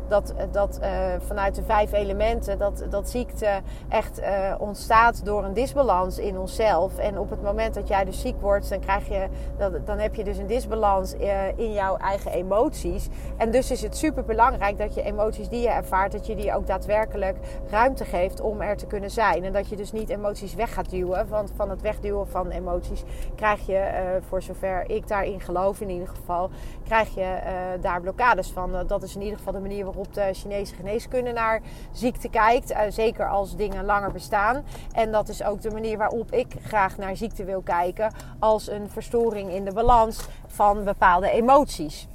dat, 0.08 0.34
dat 0.50 0.78
uh, 0.82 0.88
vanuit 1.18 1.54
de 1.54 1.62
vijf 1.62 1.92
elementen 1.92 2.58
dat, 2.58 2.84
dat 2.90 3.10
ziekte 3.10 3.60
echt 3.88 4.20
uh, 4.20 4.54
ontstaat 4.58 5.24
door 5.24 5.44
een 5.44 5.52
disbalans 5.52 6.18
in 6.18 6.38
onszelf. 6.38 6.98
En 6.98 7.18
op 7.18 7.30
het 7.30 7.42
moment 7.42 7.74
dat 7.74 7.88
jij 7.88 8.04
dus 8.04 8.20
ziek 8.20 8.40
wordt, 8.40 8.68
dan, 8.68 8.80
krijg 8.80 9.08
je, 9.08 9.26
dat, 9.58 9.86
dan 9.86 9.98
heb 9.98 10.14
je 10.14 10.24
dus 10.24 10.38
een 10.38 10.46
disbalans 10.46 11.14
uh, 11.14 11.58
in 11.58 11.72
jouw 11.72 11.96
eigen 11.96 12.32
emoties. 12.32 13.08
En 13.36 13.50
dus 13.50 13.70
is 13.70 13.82
het 13.82 13.96
super 13.96 14.24
belangrijk 14.24 14.78
dat 14.78 14.94
je 14.94 15.02
emoties 15.02 15.48
die 15.48 15.60
je 15.60 15.68
ervaart, 15.68 16.12
dat 16.12 16.26
je 16.26 16.36
die 16.36 16.54
ook 16.54 16.66
daadwerkelijk 16.66 17.36
ruimte 17.70 18.04
geeft 18.04 18.40
om 18.40 18.60
er 18.60 18.76
te 18.76 18.86
kunnen 18.86 19.10
zijn. 19.10 19.44
En 19.44 19.52
dat 19.52 19.68
je 19.68 19.76
dus 19.76 19.92
niet 19.92 20.08
emoties 20.08 20.54
weg 20.54 20.74
gaat 20.74 20.90
duwen. 20.90 21.28
Want 21.28 21.52
van 21.56 21.70
het 21.70 21.80
wegduwen 21.80 22.28
van 22.28 22.50
emoties 22.50 23.04
krijg 23.34 23.66
je, 23.66 24.18
voor 24.28 24.42
zover 24.42 24.90
ik 24.90 25.08
daarin 25.08 25.40
geloof 25.40 25.80
in 25.80 25.90
ieder 25.90 26.08
geval, 26.08 26.50
krijg 26.84 27.14
je 27.14 27.36
daar 27.80 28.00
blokkades 28.00 28.50
van. 28.50 28.86
dat 28.86 29.02
is 29.02 29.14
in 29.14 29.22
ieder 29.22 29.38
geval 29.38 29.52
de 29.52 29.60
manier 29.60 29.84
waarop 29.84 29.97
op 29.98 30.14
de 30.14 30.30
Chinese 30.32 30.74
geneeskunde 30.74 31.32
naar 31.32 31.60
ziekte 31.92 32.28
kijkt. 32.28 32.70
Uh, 32.70 32.80
zeker 32.88 33.28
als 33.28 33.56
dingen 33.56 33.84
langer 33.84 34.12
bestaan. 34.12 34.64
En 34.92 35.12
dat 35.12 35.28
is 35.28 35.42
ook 35.42 35.60
de 35.60 35.70
manier 35.70 35.98
waarop 35.98 36.32
ik 36.32 36.54
graag 36.62 36.96
naar 36.96 37.16
ziekte 37.16 37.44
wil 37.44 37.60
kijken. 37.60 38.12
Als 38.38 38.68
een 38.68 38.90
verstoring 38.90 39.50
in 39.50 39.64
de 39.64 39.72
balans 39.72 40.28
van 40.46 40.84
bepaalde 40.84 41.30
emoties. 41.30 42.08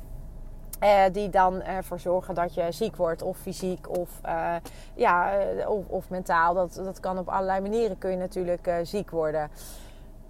Uh, 0.84 1.04
die 1.12 1.30
dan 1.30 1.62
ervoor 1.62 2.00
zorgen 2.00 2.36
dat 2.36 2.54
je 2.54 2.72
ziek 2.72 2.96
wordt, 2.96 3.22
of 3.22 3.38
fysiek 3.38 3.90
of, 3.98 4.10
uh, 4.26 4.56
ja, 4.96 5.32
of, 5.68 5.88
of, 5.88 6.10
mentaal. 6.10 6.54
Dat, 6.54 6.74
dat 6.76 7.00
kan 7.00 7.18
op 7.18 7.30
allerlei 7.30 7.62
manieren 7.62 7.98
kun 7.98 8.12
je 8.12 8.18
natuurlijk 8.18 8.72
ziek 8.84 9.12
worden. 9.12 9.50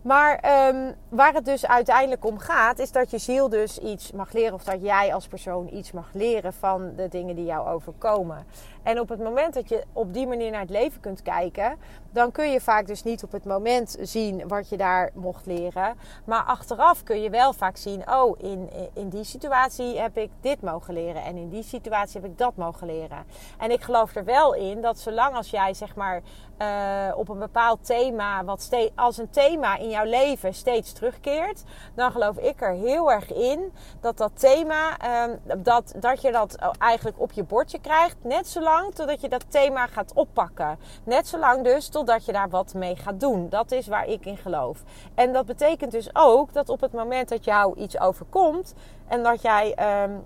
Maar 0.03 0.43
um, 0.69 0.95
waar 1.09 1.33
het 1.33 1.45
dus 1.45 1.65
uiteindelijk 1.65 2.25
om 2.25 2.37
gaat, 2.39 2.79
is 2.79 2.91
dat 2.91 3.11
je 3.11 3.17
ziel 3.17 3.49
dus 3.49 3.77
iets 3.77 4.11
mag 4.11 4.33
leren. 4.33 4.53
Of 4.53 4.63
dat 4.63 4.81
jij 4.81 5.13
als 5.13 5.27
persoon 5.27 5.69
iets 5.73 5.91
mag 5.91 6.09
leren 6.13 6.53
van 6.53 6.95
de 6.95 7.07
dingen 7.07 7.35
die 7.35 7.45
jou 7.45 7.67
overkomen. 7.67 8.45
En 8.83 8.99
op 8.99 9.09
het 9.09 9.19
moment 9.19 9.53
dat 9.53 9.69
je 9.69 9.83
op 9.93 10.13
die 10.13 10.27
manier 10.27 10.51
naar 10.51 10.61
het 10.61 10.69
leven 10.69 10.99
kunt 10.99 11.21
kijken, 11.21 11.77
dan 12.11 12.31
kun 12.31 12.51
je 12.51 12.61
vaak 12.61 12.87
dus 12.87 13.03
niet 13.03 13.23
op 13.23 13.31
het 13.31 13.45
moment 13.45 13.97
zien 14.01 14.47
wat 14.47 14.69
je 14.69 14.77
daar 14.77 15.09
mocht 15.13 15.45
leren. 15.45 15.97
Maar 16.25 16.43
achteraf 16.43 17.03
kun 17.03 17.21
je 17.21 17.29
wel 17.29 17.53
vaak 17.53 17.77
zien, 17.77 18.11
oh, 18.11 18.39
in, 18.39 18.69
in 18.93 19.09
die 19.09 19.23
situatie 19.23 19.99
heb 19.99 20.17
ik 20.17 20.29
dit 20.41 20.61
mogen 20.61 20.93
leren. 20.93 21.23
En 21.23 21.37
in 21.37 21.49
die 21.49 21.63
situatie 21.63 22.21
heb 22.21 22.29
ik 22.29 22.37
dat 22.37 22.55
mogen 22.55 22.87
leren. 22.87 23.25
En 23.57 23.71
ik 23.71 23.81
geloof 23.81 24.15
er 24.15 24.25
wel 24.25 24.53
in 24.53 24.81
dat 24.81 24.99
zolang 24.99 25.35
als 25.35 25.49
jij 25.49 25.73
zeg 25.73 25.95
maar 25.95 26.21
uh, 26.61 27.17
op 27.17 27.29
een 27.29 27.39
bepaald 27.39 27.85
thema, 27.85 28.43
wat 28.43 28.69
als 28.95 29.17
een 29.17 29.29
thema 29.29 29.77
in 29.77 29.89
jouw 29.89 30.05
leven 30.05 30.53
steeds 30.53 30.93
terugkeert, 30.93 31.63
dan 31.95 32.11
geloof 32.11 32.37
ik 32.37 32.61
er 32.61 32.73
heel 32.73 33.11
erg 33.11 33.33
in 33.33 33.73
dat 33.99 34.17
dat 34.17 34.39
thema, 34.39 34.97
um, 35.23 35.39
dat, 35.63 35.93
dat 35.99 36.21
je 36.21 36.31
dat 36.31 36.55
eigenlijk 36.77 37.19
op 37.19 37.31
je 37.31 37.43
bordje 37.43 37.79
krijgt. 37.79 38.15
Net 38.21 38.47
zolang 38.47 38.72
totdat 38.81 39.21
je 39.21 39.29
dat 39.29 39.45
thema 39.49 39.87
gaat 39.87 40.13
oppakken. 40.13 40.79
Net 41.03 41.27
zolang 41.27 41.63
dus 41.63 41.87
totdat 41.87 42.25
je 42.25 42.31
daar 42.31 42.49
wat 42.49 42.73
mee 42.73 42.95
gaat 42.95 43.19
doen. 43.19 43.49
Dat 43.49 43.71
is 43.71 43.87
waar 43.87 44.07
ik 44.07 44.25
in 44.25 44.37
geloof. 44.37 44.83
En 45.15 45.33
dat 45.33 45.45
betekent 45.45 45.91
dus 45.91 46.09
ook 46.13 46.53
dat 46.53 46.69
op 46.69 46.81
het 46.81 46.91
moment 46.91 47.29
dat 47.29 47.45
jou 47.45 47.75
iets 47.75 47.99
overkomt 47.99 48.73
en 49.07 49.23
dat 49.23 49.41
jij. 49.41 49.75
Um, 50.03 50.23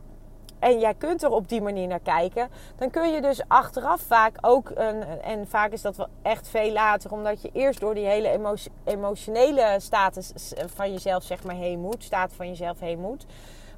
en 0.59 0.79
jij 0.79 0.93
kunt 0.93 1.23
er 1.23 1.29
op 1.29 1.49
die 1.49 1.61
manier 1.61 1.87
naar 1.87 1.99
kijken, 1.99 2.49
dan 2.75 2.89
kun 2.89 3.11
je 3.11 3.21
dus 3.21 3.41
achteraf 3.47 4.01
vaak 4.01 4.37
ook, 4.41 4.71
een, 4.75 5.03
en 5.21 5.47
vaak 5.47 5.71
is 5.71 5.81
dat 5.81 5.95
wel 5.95 6.07
echt 6.21 6.47
veel 6.47 6.71
later, 6.71 7.11
omdat 7.11 7.41
je 7.41 7.49
eerst 7.53 7.79
door 7.79 7.93
die 7.93 8.05
hele 8.05 8.59
emotionele 8.85 9.75
status 9.79 10.53
van 10.75 10.91
jezelf 10.91 11.23
zeg 11.23 11.43
maar 11.43 11.55
heen 11.55 11.79
moet, 11.79 12.03
staat 12.03 12.33
van 12.33 12.47
jezelf 12.47 12.79
heen 12.79 12.99
moet. 12.99 13.25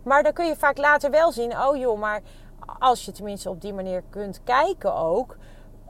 Maar 0.04 0.24
dan 0.24 0.34
kun 0.34 0.46
je 0.46 0.56
vaak 0.56 0.78
later 0.78 1.12
wel 1.12 1.32
zien, 1.32 1.58
oh 1.58 1.78
joh, 1.78 2.00
maar 2.00 2.22
als 2.80 3.06
je 3.06 3.12
tenminste 3.12 3.50
op 3.50 3.62
die 3.62 3.74
manier 3.74 4.04
kunt 4.10 4.42
kijken 4.44 4.96
ook, 4.96 5.38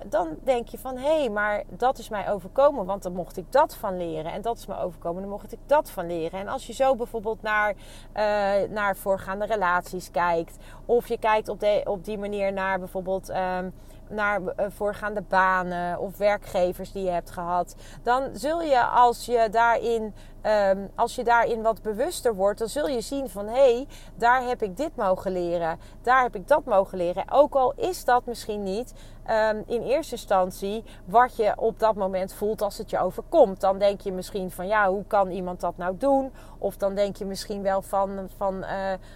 dan 0.05 0.37
denk 0.43 0.67
je 0.67 0.77
van 0.77 0.97
hé, 0.97 1.19
hey, 1.19 1.29
maar 1.29 1.63
dat 1.69 1.97
is 1.97 2.09
mij 2.09 2.31
overkomen, 2.31 2.85
want 2.85 3.03
dan 3.03 3.13
mocht 3.13 3.37
ik 3.37 3.51
dat 3.51 3.75
van 3.75 3.97
leren. 3.97 4.31
En 4.31 4.41
dat 4.41 4.57
is 4.57 4.65
me 4.65 4.77
overkomen, 4.77 5.21
dan 5.21 5.31
mocht 5.31 5.51
ik 5.51 5.59
dat 5.65 5.89
van 5.89 6.07
leren. 6.07 6.39
En 6.39 6.47
als 6.47 6.67
je 6.67 6.73
zo 6.73 6.95
bijvoorbeeld 6.95 7.41
naar, 7.41 7.73
uh, 7.73 8.69
naar 8.69 8.95
voorgaande 8.95 9.45
relaties 9.45 10.11
kijkt, 10.11 10.57
of 10.85 11.07
je 11.07 11.17
kijkt 11.17 11.49
op, 11.49 11.59
de, 11.59 11.81
op 11.85 12.05
die 12.05 12.17
manier 12.17 12.53
naar 12.53 12.79
bijvoorbeeld. 12.79 13.29
Um, 13.29 13.73
naar 14.11 14.41
eh, 14.41 14.65
voorgaande 14.69 15.21
banen 15.21 15.99
of 15.99 16.17
werkgevers 16.17 16.91
die 16.91 17.03
je 17.03 17.09
hebt 17.09 17.31
gehad, 17.31 17.75
dan 18.03 18.29
zul 18.33 18.61
je 18.61 18.85
als 18.85 19.25
je 19.25 19.47
daarin 19.51 20.13
um, 20.43 20.89
als 20.95 21.15
je 21.15 21.23
daarin 21.23 21.61
wat 21.61 21.81
bewuster 21.81 22.35
wordt, 22.35 22.59
dan 22.59 22.67
zul 22.67 22.87
je 22.87 23.01
zien 23.01 23.29
van 23.29 23.47
hé, 23.47 23.73
hey, 23.73 23.87
daar 24.15 24.43
heb 24.43 24.61
ik 24.61 24.77
dit 24.77 24.95
mogen 24.95 25.31
leren, 25.31 25.79
daar 26.01 26.21
heb 26.23 26.35
ik 26.35 26.47
dat 26.47 26.65
mogen 26.65 26.97
leren. 26.97 27.31
Ook 27.31 27.55
al 27.55 27.73
is 27.75 28.05
dat 28.05 28.25
misschien 28.25 28.63
niet 28.63 28.93
um, 29.29 29.63
in 29.65 29.81
eerste 29.81 30.15
instantie 30.15 30.83
wat 31.05 31.35
je 31.35 31.53
op 31.55 31.79
dat 31.79 31.95
moment 31.95 32.33
voelt 32.33 32.61
als 32.61 32.77
het 32.77 32.89
je 32.89 32.99
overkomt. 32.99 33.61
Dan 33.61 33.77
denk 33.77 34.01
je 34.01 34.11
misschien 34.11 34.51
van 34.51 34.67
ja, 34.67 34.89
hoe 34.89 35.05
kan 35.07 35.29
iemand 35.29 35.59
dat 35.59 35.77
nou 35.77 35.97
doen? 35.97 36.31
Of 36.57 36.77
dan 36.77 36.95
denk 36.95 37.15
je 37.15 37.25
misschien 37.25 37.61
wel 37.61 37.81
van, 37.81 38.29
van 38.37 38.55
uh, 38.55 38.69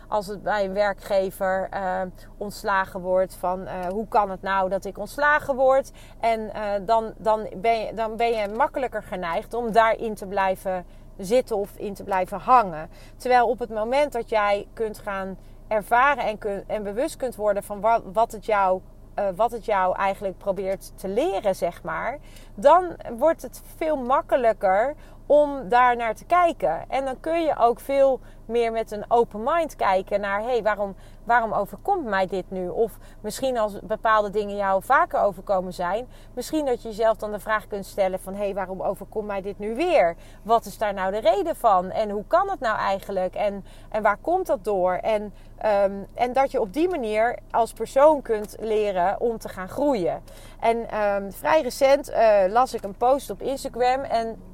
als 0.08 0.28
het 0.28 0.44
bij 0.44 0.66
een 0.66 0.74
werkgever 0.74 1.70
uh, 1.74 2.02
ontslagen 2.38 3.02
wordt, 3.02 3.36
van 3.36 3.62
uh, 3.62 3.86
hoe 3.86 4.08
kan 4.08 4.30
het 4.30 4.42
nou 4.42 4.70
dat 4.70 4.86
ik 4.86 4.98
ontslagen 4.98 5.56
word? 5.56 5.92
En 6.20 6.52
dan, 6.86 7.14
dan, 7.18 7.50
ben 7.58 7.80
je, 7.80 7.94
dan 7.94 8.16
ben 8.16 8.32
je 8.32 8.48
makkelijker 8.48 9.04
geneigd 9.04 9.54
om 9.54 9.72
daarin 9.72 10.16
te 10.16 10.26
blijven 10.26 10.86
zitten 11.26 11.58
of 11.58 11.70
in 11.76 11.94
te 11.94 12.04
blijven 12.04 12.40
hangen. 12.40 12.90
Terwijl 13.18 13.48
op 13.48 13.60
het 13.60 13.70
moment 13.70 14.12
dat 14.12 14.30
jij 14.30 14.68
kunt 14.74 15.00
gaan 15.00 15.38
ervaren 15.68 16.24
en, 16.24 16.38
kun, 16.38 16.64
en 16.68 16.84
bewust 16.84 17.16
kunt 17.16 17.36
worden 17.36 17.64
van 17.64 17.82
wat, 17.82 18.02
wat 18.14 18.32
het 18.32 18.46
jou 18.46 18.82
uh, 19.20 19.26
wat 19.36 19.52
het 19.52 19.66
jou 19.66 19.96
eigenlijk 19.96 20.38
probeert 20.38 20.92
te 20.96 21.08
leren, 21.08 21.56
zeg 21.56 21.84
maar, 21.84 22.20
dan 22.56 22.96
wordt 23.18 23.42
het 23.42 23.62
veel 23.76 23.98
makkelijker 23.98 24.96
om 25.34 25.70
daar 25.70 25.96
naar 25.96 26.16
te 26.16 26.26
kijken. 26.26 26.86
En 26.88 27.06
dan 27.06 27.20
kun 27.20 27.42
je 27.42 27.58
ook 27.58 27.80
veel 27.80 28.20
meer 28.46 28.72
met 28.72 28.92
een 28.92 29.06
open 29.08 29.44
mind 29.44 29.76
kijken 29.76 30.22
naar: 30.22 30.40
hé, 30.40 30.46
hey, 30.46 30.64
waarom, 30.64 30.96
waarom 31.24 31.54
overkomt 31.54 32.06
mij 32.06 32.28
dit 32.28 32.52
nu? 32.52 32.70
Of 32.70 32.98
misschien 33.22 33.58
als 33.58 33.80
bepaalde 33.84 34.30
dingen 34.30 34.56
jou 34.56 34.84
vaker 34.84 35.20
overkomen 35.20 35.74
zijn, 35.74 36.08
misschien 36.34 36.66
dat 36.66 36.82
je 36.82 36.88
jezelf 36.88 37.18
dan 37.18 37.32
de 37.32 37.40
vraag 37.40 37.68
kunt 37.68 37.86
stellen: 37.86 38.20
van 38.20 38.34
hé, 38.34 38.44
hey, 38.44 38.54
waarom 38.54 38.82
overkomt 38.82 39.28
mij 39.28 39.42
dit 39.42 39.60
nu 39.60 39.76
weer? 39.76 40.16
Wat 40.44 40.66
is 40.66 40.78
daar 40.78 40.94
nou 40.94 41.12
de 41.12 41.20
reden 41.20 41.56
van? 41.56 41.92
En 41.92 42.10
hoe 42.10 42.26
kan 42.28 42.50
het 42.50 42.60
nou 42.60 42.78
eigenlijk? 42.78 43.36
En, 43.36 43.66
en 43.90 44.02
waar 44.02 44.18
komt 44.18 44.48
dat 44.48 44.64
door? 44.64 44.94
En, 44.94 45.22
um, 45.66 46.08
en 46.14 46.34
dat 46.34 46.52
je 46.52 46.62
op 46.62 46.74
die 46.74 46.90
manier 46.90 47.40
als 47.52 47.74
persoon 47.74 48.22
kunt 48.22 48.56
leren 48.60 49.20
om 49.20 49.38
te 49.38 49.50
gaan 49.50 49.70
groeien. 49.70 50.24
En 50.60 51.00
um, 51.02 51.32
vrij 51.32 51.62
recent 51.62 52.10
uh, 52.10 52.44
las 52.48 52.74
ik 52.74 52.84
een 52.84 52.98
post 52.98 53.30
op 53.30 53.42
Instagram 53.42 54.02
en 54.02 54.52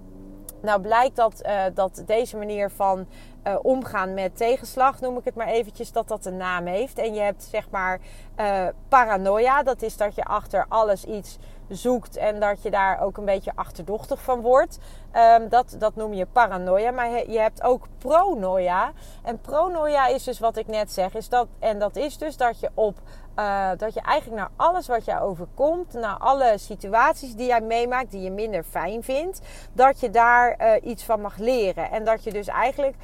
nou 0.61 0.81
blijkt 0.81 1.15
dat, 1.15 1.41
uh, 1.45 1.61
dat 1.73 2.03
deze 2.05 2.37
manier 2.37 2.71
van 2.71 3.07
uh, 3.43 3.55
omgaan 3.61 4.13
met 4.13 4.37
tegenslag, 4.37 5.01
noem 5.01 5.17
ik 5.17 5.25
het 5.25 5.35
maar 5.35 5.47
eventjes, 5.47 5.91
dat 5.91 6.07
dat 6.07 6.25
een 6.25 6.37
naam 6.37 6.65
heeft. 6.65 6.97
En 6.97 7.13
je 7.13 7.21
hebt 7.21 7.43
zeg 7.43 7.69
maar 7.69 7.99
uh, 8.39 8.67
paranoia, 8.89 9.63
dat 9.63 9.81
is 9.81 9.97
dat 9.97 10.15
je 10.15 10.23
achter 10.23 10.65
alles 10.69 11.05
iets 11.05 11.37
zoekt 11.69 12.17
en 12.17 12.39
dat 12.39 12.63
je 12.63 12.71
daar 12.71 13.01
ook 13.01 13.17
een 13.17 13.25
beetje 13.25 13.51
achterdochtig 13.55 14.21
van 14.21 14.41
wordt. 14.41 14.79
Um, 15.13 15.49
dat, 15.49 15.75
dat 15.79 15.95
noem 15.95 16.13
je 16.13 16.25
paranoia. 16.25 16.91
Maar 16.91 17.29
je 17.29 17.39
hebt 17.39 17.63
ook 17.63 17.87
pronoia. 17.97 18.91
En 19.23 19.41
pronoia 19.41 20.07
is 20.07 20.23
dus 20.23 20.39
wat 20.39 20.57
ik 20.57 20.67
net 20.67 20.91
zeg. 20.91 21.15
Is 21.15 21.29
dat, 21.29 21.47
en 21.59 21.79
dat 21.79 21.95
is 21.95 22.17
dus 22.17 22.37
dat 22.37 22.59
je 22.59 22.69
op 22.73 22.97
uh, 23.39 23.69
dat 23.77 23.93
je 23.93 24.01
eigenlijk 24.01 24.41
naar 24.41 24.51
alles 24.55 24.88
wat 24.88 25.05
je 25.05 25.19
overkomt, 25.19 25.93
naar 25.93 26.17
alle 26.17 26.53
situaties 26.58 27.36
die 27.36 27.48
jij 27.48 27.62
meemaakt, 27.62 28.12
die 28.12 28.22
je 28.22 28.31
minder 28.31 28.63
fijn 28.63 29.03
vindt, 29.03 29.41
dat 29.74 30.00
je 30.00 30.10
daar 30.10 30.55
uh, 30.62 30.89
iets 30.89 31.03
van 31.03 31.22
mag 31.22 31.38
leren. 31.38 31.91
En 31.91 32.03
dat 32.03 32.24
je 32.24 32.31
dus 32.31 32.48
eigenlijk 32.48 32.96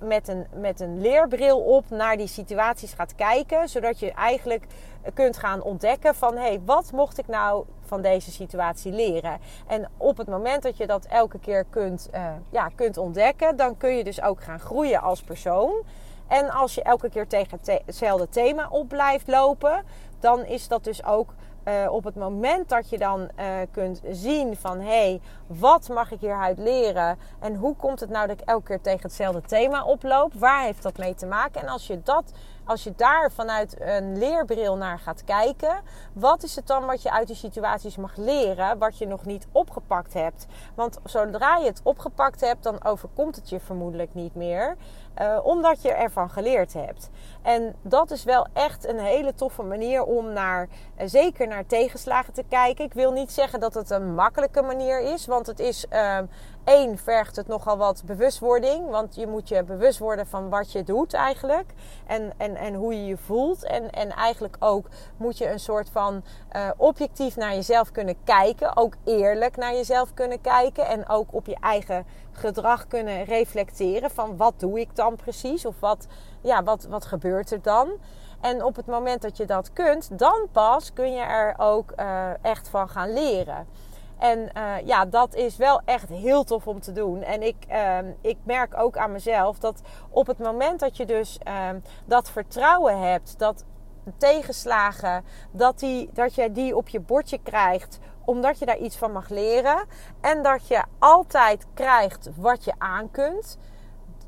met, 0.00 0.28
een, 0.28 0.46
met 0.54 0.80
een 0.80 1.00
leerbril 1.00 1.58
op 1.58 1.90
naar 1.90 2.16
die 2.16 2.26
situaties 2.26 2.92
gaat 2.92 3.14
kijken, 3.14 3.68
zodat 3.68 3.98
je 3.98 4.12
eigenlijk 4.12 4.66
kunt 5.14 5.36
gaan 5.36 5.62
ontdekken 5.62 6.14
van 6.14 6.34
hé, 6.34 6.40
hey, 6.40 6.60
wat 6.64 6.92
mocht 6.92 7.18
ik 7.18 7.26
nou 7.26 7.64
van 7.80 8.02
deze 8.02 8.30
situatie 8.30 8.92
leren? 8.92 9.38
En 9.66 9.88
op 9.96 10.16
het 10.16 10.28
moment 10.28 10.62
dat 10.62 10.76
je 10.76 10.86
dat 10.86 11.04
elke 11.04 11.38
keer 11.38 11.64
kunt, 11.70 12.08
uh, 12.14 12.26
ja, 12.50 12.70
kunt 12.74 12.96
ontdekken, 12.96 13.56
dan 13.56 13.76
kun 13.76 13.96
je 13.96 14.04
dus 14.04 14.22
ook 14.22 14.42
gaan 14.42 14.60
groeien 14.60 15.00
als 15.00 15.22
persoon. 15.22 15.72
En 16.30 16.50
als 16.50 16.74
je 16.74 16.82
elke 16.82 17.08
keer 17.08 17.26
tegen 17.26 17.58
hetzelfde 17.84 18.28
thema 18.28 18.68
op 18.68 18.88
blijft 18.88 19.28
lopen, 19.28 19.84
dan 20.20 20.44
is 20.44 20.68
dat 20.68 20.84
dus 20.84 21.04
ook 21.04 21.34
uh, 21.64 21.92
op 21.92 22.04
het 22.04 22.14
moment 22.14 22.68
dat 22.68 22.90
je 22.90 22.98
dan 22.98 23.20
uh, 23.20 23.46
kunt 23.70 24.00
zien 24.10 24.56
van 24.56 24.80
hé, 24.80 24.86
hey, 24.86 25.20
wat 25.46 25.88
mag 25.88 26.10
ik 26.10 26.20
hieruit 26.20 26.58
leren 26.58 27.18
en 27.38 27.54
hoe 27.54 27.76
komt 27.76 28.00
het 28.00 28.10
nou 28.10 28.26
dat 28.26 28.40
ik 28.40 28.48
elke 28.48 28.64
keer 28.64 28.80
tegen 28.80 29.02
hetzelfde 29.02 29.42
thema 29.42 29.84
oploop? 29.84 30.32
Waar 30.34 30.62
heeft 30.62 30.82
dat 30.82 30.98
mee 30.98 31.14
te 31.14 31.26
maken? 31.26 31.60
En 31.60 31.68
als 31.68 31.86
je 31.86 32.00
dat 32.02 32.32
als 32.70 32.84
je 32.84 32.92
daar 32.96 33.32
vanuit 33.32 33.80
een 33.80 34.18
leerbril 34.18 34.76
naar 34.76 34.98
gaat 34.98 35.24
kijken, 35.24 35.80
wat 36.12 36.42
is 36.42 36.56
het 36.56 36.66
dan 36.66 36.86
wat 36.86 37.02
je 37.02 37.10
uit 37.10 37.26
die 37.26 37.36
situaties 37.36 37.96
mag 37.96 38.16
leren, 38.16 38.78
wat 38.78 38.98
je 38.98 39.06
nog 39.06 39.24
niet 39.24 39.46
opgepakt 39.52 40.14
hebt? 40.14 40.46
Want 40.74 40.98
zodra 41.04 41.56
je 41.56 41.66
het 41.66 41.80
opgepakt 41.82 42.40
hebt, 42.40 42.62
dan 42.62 42.84
overkomt 42.84 43.36
het 43.36 43.48
je 43.48 43.60
vermoedelijk 43.60 44.14
niet 44.14 44.34
meer, 44.34 44.76
uh, 45.20 45.38
omdat 45.42 45.82
je 45.82 45.92
ervan 45.92 46.30
geleerd 46.30 46.72
hebt. 46.72 47.10
En 47.42 47.74
dat 47.82 48.10
is 48.10 48.24
wel 48.24 48.46
echt 48.52 48.86
een 48.86 48.98
hele 48.98 49.34
toffe 49.34 49.62
manier 49.62 50.02
om 50.02 50.32
naar, 50.32 50.68
uh, 50.68 51.06
zeker 51.06 51.48
naar 51.48 51.66
tegenslagen 51.66 52.32
te 52.32 52.44
kijken. 52.48 52.84
Ik 52.84 52.94
wil 52.94 53.12
niet 53.12 53.32
zeggen 53.32 53.60
dat 53.60 53.74
het 53.74 53.90
een 53.90 54.14
makkelijke 54.14 54.62
manier 54.62 55.00
is, 55.00 55.26
want 55.26 55.46
het 55.46 55.58
is. 55.58 55.86
Uh, 55.92 56.18
Eén 56.72 56.98
vergt 56.98 57.36
het 57.36 57.46
nogal 57.46 57.76
wat 57.76 58.02
bewustwording. 58.06 58.90
Want 58.90 59.14
je 59.14 59.26
moet 59.26 59.48
je 59.48 59.64
bewust 59.64 59.98
worden 59.98 60.26
van 60.26 60.48
wat 60.48 60.72
je 60.72 60.82
doet 60.82 61.14
eigenlijk. 61.14 61.72
En, 62.06 62.32
en, 62.36 62.56
en 62.56 62.74
hoe 62.74 62.94
je 62.94 63.06
je 63.06 63.16
voelt. 63.16 63.64
En, 63.64 63.90
en 63.90 64.10
eigenlijk 64.10 64.56
ook 64.58 64.86
moet 65.16 65.38
je 65.38 65.50
een 65.50 65.60
soort 65.60 65.90
van 65.90 66.22
uh, 66.56 66.68
objectief 66.76 67.36
naar 67.36 67.54
jezelf 67.54 67.90
kunnen 67.90 68.16
kijken. 68.24 68.76
Ook 68.76 68.94
eerlijk 69.04 69.56
naar 69.56 69.72
jezelf 69.72 70.14
kunnen 70.14 70.40
kijken. 70.40 70.86
En 70.86 71.08
ook 71.08 71.34
op 71.34 71.46
je 71.46 71.56
eigen 71.60 72.06
gedrag 72.32 72.86
kunnen 72.86 73.24
reflecteren. 73.24 74.10
Van 74.10 74.36
wat 74.36 74.54
doe 74.56 74.80
ik 74.80 74.96
dan 74.96 75.16
precies? 75.16 75.66
Of 75.66 75.80
wat, 75.80 76.06
ja, 76.40 76.62
wat, 76.62 76.84
wat 76.84 77.04
gebeurt 77.04 77.50
er 77.50 77.62
dan? 77.62 77.90
En 78.40 78.64
op 78.64 78.76
het 78.76 78.86
moment 78.86 79.22
dat 79.22 79.36
je 79.36 79.44
dat 79.44 79.72
kunt, 79.72 80.18
dan 80.18 80.48
pas 80.52 80.92
kun 80.92 81.12
je 81.12 81.22
er 81.22 81.54
ook 81.58 81.92
uh, 81.96 82.44
echt 82.44 82.68
van 82.68 82.88
gaan 82.88 83.12
leren. 83.12 83.66
En 84.20 84.50
uh, 84.56 84.72
ja, 84.84 85.04
dat 85.04 85.34
is 85.34 85.56
wel 85.56 85.80
echt 85.84 86.08
heel 86.08 86.44
tof 86.44 86.66
om 86.66 86.80
te 86.80 86.92
doen. 86.92 87.22
En 87.22 87.42
ik, 87.42 87.56
uh, 87.70 87.98
ik 88.20 88.36
merk 88.42 88.78
ook 88.78 88.96
aan 88.96 89.12
mezelf 89.12 89.58
dat 89.58 89.80
op 90.10 90.26
het 90.26 90.38
moment 90.38 90.80
dat 90.80 90.96
je 90.96 91.06
dus 91.06 91.38
uh, 91.48 91.68
dat 92.04 92.30
vertrouwen 92.30 93.00
hebt, 93.00 93.38
dat 93.38 93.64
tegenslagen, 94.16 95.24
dat, 95.50 95.78
die, 95.78 96.10
dat 96.12 96.34
je 96.34 96.52
die 96.52 96.76
op 96.76 96.88
je 96.88 97.00
bordje 97.00 97.38
krijgt, 97.42 97.98
omdat 98.24 98.58
je 98.58 98.66
daar 98.66 98.78
iets 98.78 98.96
van 98.96 99.12
mag 99.12 99.28
leren. 99.28 99.84
En 100.20 100.42
dat 100.42 100.68
je 100.68 100.84
altijd 100.98 101.66
krijgt 101.74 102.30
wat 102.36 102.64
je 102.64 102.72
aan 102.78 103.10
kunt. 103.10 103.58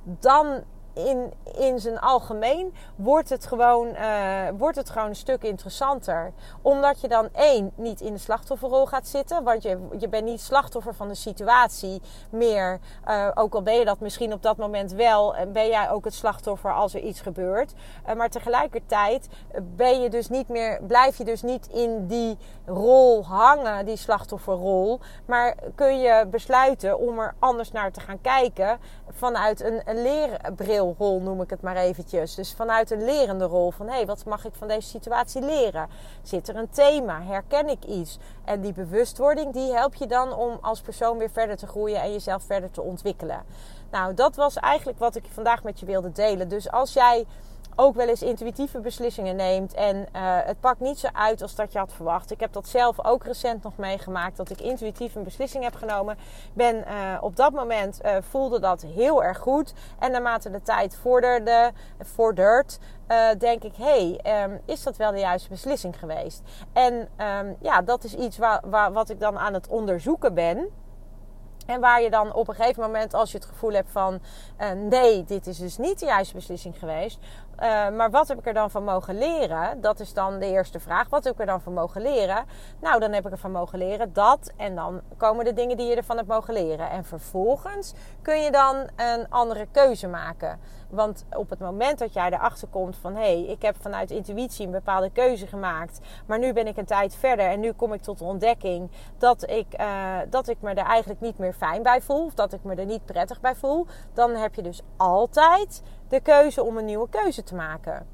Dan 0.04 0.64
in, 0.94 1.32
in 1.58 1.78
zijn 1.78 2.00
algemeen 2.00 2.74
wordt 2.96 3.28
het, 3.28 3.46
gewoon, 3.46 3.88
uh, 3.88 4.48
wordt 4.58 4.76
het 4.76 4.90
gewoon 4.90 5.08
een 5.08 5.16
stuk 5.16 5.42
interessanter. 5.42 6.32
Omdat 6.62 7.00
je 7.00 7.08
dan 7.08 7.28
één, 7.32 7.72
niet 7.74 8.00
in 8.00 8.12
de 8.12 8.18
slachtofferrol 8.18 8.86
gaat 8.86 9.08
zitten. 9.08 9.44
Want 9.44 9.62
je, 9.62 9.78
je 9.98 10.08
bent 10.08 10.24
niet 10.24 10.40
slachtoffer 10.40 10.94
van 10.94 11.08
de 11.08 11.14
situatie 11.14 12.02
meer. 12.30 12.80
Uh, 13.08 13.28
ook 13.34 13.54
al 13.54 13.62
ben 13.62 13.74
je 13.74 13.84
dat 13.84 14.00
misschien 14.00 14.32
op 14.32 14.42
dat 14.42 14.56
moment 14.56 14.92
wel. 14.92 15.34
En 15.34 15.52
ben 15.52 15.66
jij 15.66 15.90
ook 15.90 16.04
het 16.04 16.14
slachtoffer 16.14 16.72
als 16.72 16.94
er 16.94 17.00
iets 17.00 17.20
gebeurt. 17.20 17.72
Maar 18.16 18.30
tegelijkertijd 18.30 19.28
ben 19.76 20.00
je 20.00 20.10
dus 20.10 20.28
niet 20.28 20.48
meer, 20.48 20.80
blijf 20.86 21.18
je 21.18 21.24
dus 21.24 21.42
niet 21.42 21.66
in 21.66 22.06
die 22.06 22.38
rol 22.66 23.26
hangen, 23.26 23.86
die 23.86 23.96
slachtofferrol. 23.96 25.00
Maar 25.26 25.54
kun 25.74 26.00
je 26.00 26.26
besluiten 26.30 26.98
om 26.98 27.18
er 27.18 27.34
anders 27.38 27.72
naar 27.72 27.92
te 27.92 28.00
gaan 28.00 28.20
kijken. 28.20 28.78
Vanuit 29.10 29.60
een, 29.60 29.82
een 29.84 30.02
leerbril 30.02 30.81
rol 30.98 31.20
noem 31.20 31.40
ik 31.40 31.50
het 31.50 31.62
maar 31.62 31.76
eventjes. 31.76 32.34
Dus 32.34 32.52
vanuit 32.52 32.90
een 32.90 33.04
lerende 33.04 33.44
rol 33.44 33.70
van 33.70 33.86
hé, 33.86 33.94
hey, 33.94 34.06
wat 34.06 34.24
mag 34.24 34.44
ik 34.44 34.54
van 34.54 34.68
deze 34.68 34.88
situatie 34.88 35.42
leren? 35.42 35.88
Zit 36.22 36.48
er 36.48 36.56
een 36.56 36.70
thema? 36.70 37.22
Herken 37.22 37.68
ik 37.68 37.84
iets? 37.84 38.18
En 38.44 38.60
die 38.60 38.72
bewustwording 38.72 39.52
die 39.52 39.72
helpt 39.72 39.98
je 39.98 40.06
dan 40.06 40.32
om 40.32 40.58
als 40.60 40.80
persoon 40.80 41.18
weer 41.18 41.30
verder 41.30 41.56
te 41.56 41.66
groeien 41.66 42.02
en 42.02 42.12
jezelf 42.12 42.42
verder 42.42 42.70
te 42.70 42.82
ontwikkelen. 42.82 43.44
Nou, 43.90 44.14
dat 44.14 44.36
was 44.36 44.56
eigenlijk 44.56 44.98
wat 44.98 45.14
ik 45.14 45.24
vandaag 45.32 45.62
met 45.62 45.80
je 45.80 45.86
wilde 45.86 46.12
delen. 46.12 46.48
Dus 46.48 46.70
als 46.70 46.92
jij 46.92 47.26
ook 47.76 47.94
wel 47.94 48.08
eens 48.08 48.22
intuïtieve 48.22 48.80
beslissingen 48.80 49.36
neemt. 49.36 49.74
En 49.74 49.96
uh, 49.96 50.02
het 50.44 50.60
pakt 50.60 50.80
niet 50.80 50.98
zo 50.98 51.08
uit 51.12 51.42
als 51.42 51.54
dat 51.54 51.72
je 51.72 51.78
had 51.78 51.92
verwacht. 51.92 52.30
Ik 52.30 52.40
heb 52.40 52.52
dat 52.52 52.68
zelf 52.68 53.04
ook 53.04 53.24
recent 53.24 53.62
nog 53.62 53.76
meegemaakt. 53.76 54.36
Dat 54.36 54.50
ik 54.50 54.60
intuïtief 54.60 55.14
een 55.14 55.22
beslissing 55.22 55.64
heb 55.64 55.74
genomen. 55.74 56.16
Ben 56.52 56.76
uh, 56.76 57.18
op 57.20 57.36
dat 57.36 57.52
moment 57.52 58.00
uh, 58.04 58.16
voelde 58.20 58.60
dat 58.60 58.82
heel 58.82 59.24
erg 59.24 59.38
goed. 59.38 59.72
En 59.98 60.10
naarmate 60.10 60.50
de 60.50 60.62
tijd 60.62 60.96
vorderde, 60.96 61.72
vordert, 61.98 62.78
denk 63.38 63.64
ik: 63.64 63.76
hé, 63.76 64.16
hey, 64.22 64.42
um, 64.44 64.60
is 64.64 64.82
dat 64.82 64.96
wel 64.96 65.10
de 65.10 65.18
juiste 65.18 65.48
beslissing 65.48 65.98
geweest? 65.98 66.42
En 66.72 66.94
um, 66.94 67.56
ja, 67.60 67.82
dat 67.82 68.04
is 68.04 68.14
iets 68.14 68.38
waar, 68.38 68.92
wat 68.92 69.10
ik 69.10 69.20
dan 69.20 69.38
aan 69.38 69.54
het 69.54 69.68
onderzoeken 69.68 70.34
ben. 70.34 70.68
En 71.66 71.80
waar 71.80 72.02
je 72.02 72.10
dan 72.10 72.34
op 72.34 72.48
een 72.48 72.54
gegeven 72.54 72.82
moment, 72.82 73.14
als 73.14 73.32
je 73.32 73.38
het 73.38 73.46
gevoel 73.46 73.72
hebt 73.72 73.90
van 73.90 74.20
nee, 74.76 75.24
dit 75.24 75.46
is 75.46 75.58
dus 75.58 75.78
niet 75.78 75.98
de 75.98 76.06
juiste 76.06 76.34
beslissing 76.34 76.78
geweest. 76.78 77.18
Uh, 77.60 77.88
maar 77.88 78.10
wat 78.10 78.28
heb 78.28 78.38
ik 78.38 78.46
er 78.46 78.54
dan 78.54 78.70
van 78.70 78.84
mogen 78.84 79.18
leren? 79.18 79.80
Dat 79.80 80.00
is 80.00 80.14
dan 80.14 80.38
de 80.38 80.46
eerste 80.46 80.80
vraag. 80.80 81.08
Wat 81.08 81.24
heb 81.24 81.32
ik 81.32 81.40
er 81.40 81.46
dan 81.46 81.60
van 81.60 81.72
mogen 81.72 82.02
leren? 82.02 82.44
Nou, 82.80 83.00
dan 83.00 83.12
heb 83.12 83.26
ik 83.26 83.32
ervan 83.32 83.50
mogen 83.50 83.78
leren 83.78 84.12
dat. 84.12 84.52
En 84.56 84.74
dan 84.74 85.00
komen 85.16 85.44
de 85.44 85.52
dingen 85.52 85.76
die 85.76 85.86
je 85.86 85.96
ervan 85.96 86.16
hebt 86.16 86.28
mogen 86.28 86.54
leren. 86.54 86.90
En 86.90 87.04
vervolgens 87.04 87.94
kun 88.22 88.42
je 88.42 88.50
dan 88.50 88.76
een 88.96 89.30
andere 89.30 89.66
keuze 89.72 90.08
maken. 90.08 90.60
Want 90.90 91.24
op 91.30 91.50
het 91.50 91.58
moment 91.58 91.98
dat 91.98 92.12
jij 92.12 92.30
erachter 92.30 92.68
komt 92.68 92.96
van 92.96 93.14
hé, 93.14 93.20
hey, 93.20 93.44
ik 93.44 93.62
heb 93.62 93.76
vanuit 93.80 94.10
intuïtie 94.10 94.66
een 94.66 94.72
bepaalde 94.72 95.10
keuze 95.10 95.46
gemaakt. 95.46 96.00
Maar 96.26 96.38
nu 96.38 96.52
ben 96.52 96.66
ik 96.66 96.76
een 96.76 96.84
tijd 96.84 97.14
verder 97.14 97.46
en 97.46 97.60
nu 97.60 97.72
kom 97.72 97.92
ik 97.92 98.02
tot 98.02 98.18
de 98.18 98.24
ontdekking 98.24 98.90
dat 99.18 99.50
ik, 99.50 99.66
uh, 99.80 100.16
dat 100.30 100.48
ik 100.48 100.56
me 100.60 100.70
er 100.70 100.86
eigenlijk 100.86 101.20
niet 101.20 101.38
meer 101.38 101.52
fijn 101.52 101.82
bij 101.82 102.02
voel. 102.02 102.24
Of 102.24 102.34
dat 102.34 102.52
ik 102.52 102.64
me 102.64 102.74
er 102.74 102.84
niet 102.84 103.04
prettig 103.04 103.40
bij 103.40 103.54
voel. 103.54 103.86
Dan 104.14 104.34
heb 104.34 104.54
je 104.54 104.62
dus 104.62 104.82
altijd 104.96 105.82
de 106.12 106.20
keuze 106.20 106.62
om 106.62 106.76
een 106.76 106.84
nieuwe 106.84 107.08
keuze 107.08 107.42
te 107.42 107.54
maken. 107.54 108.06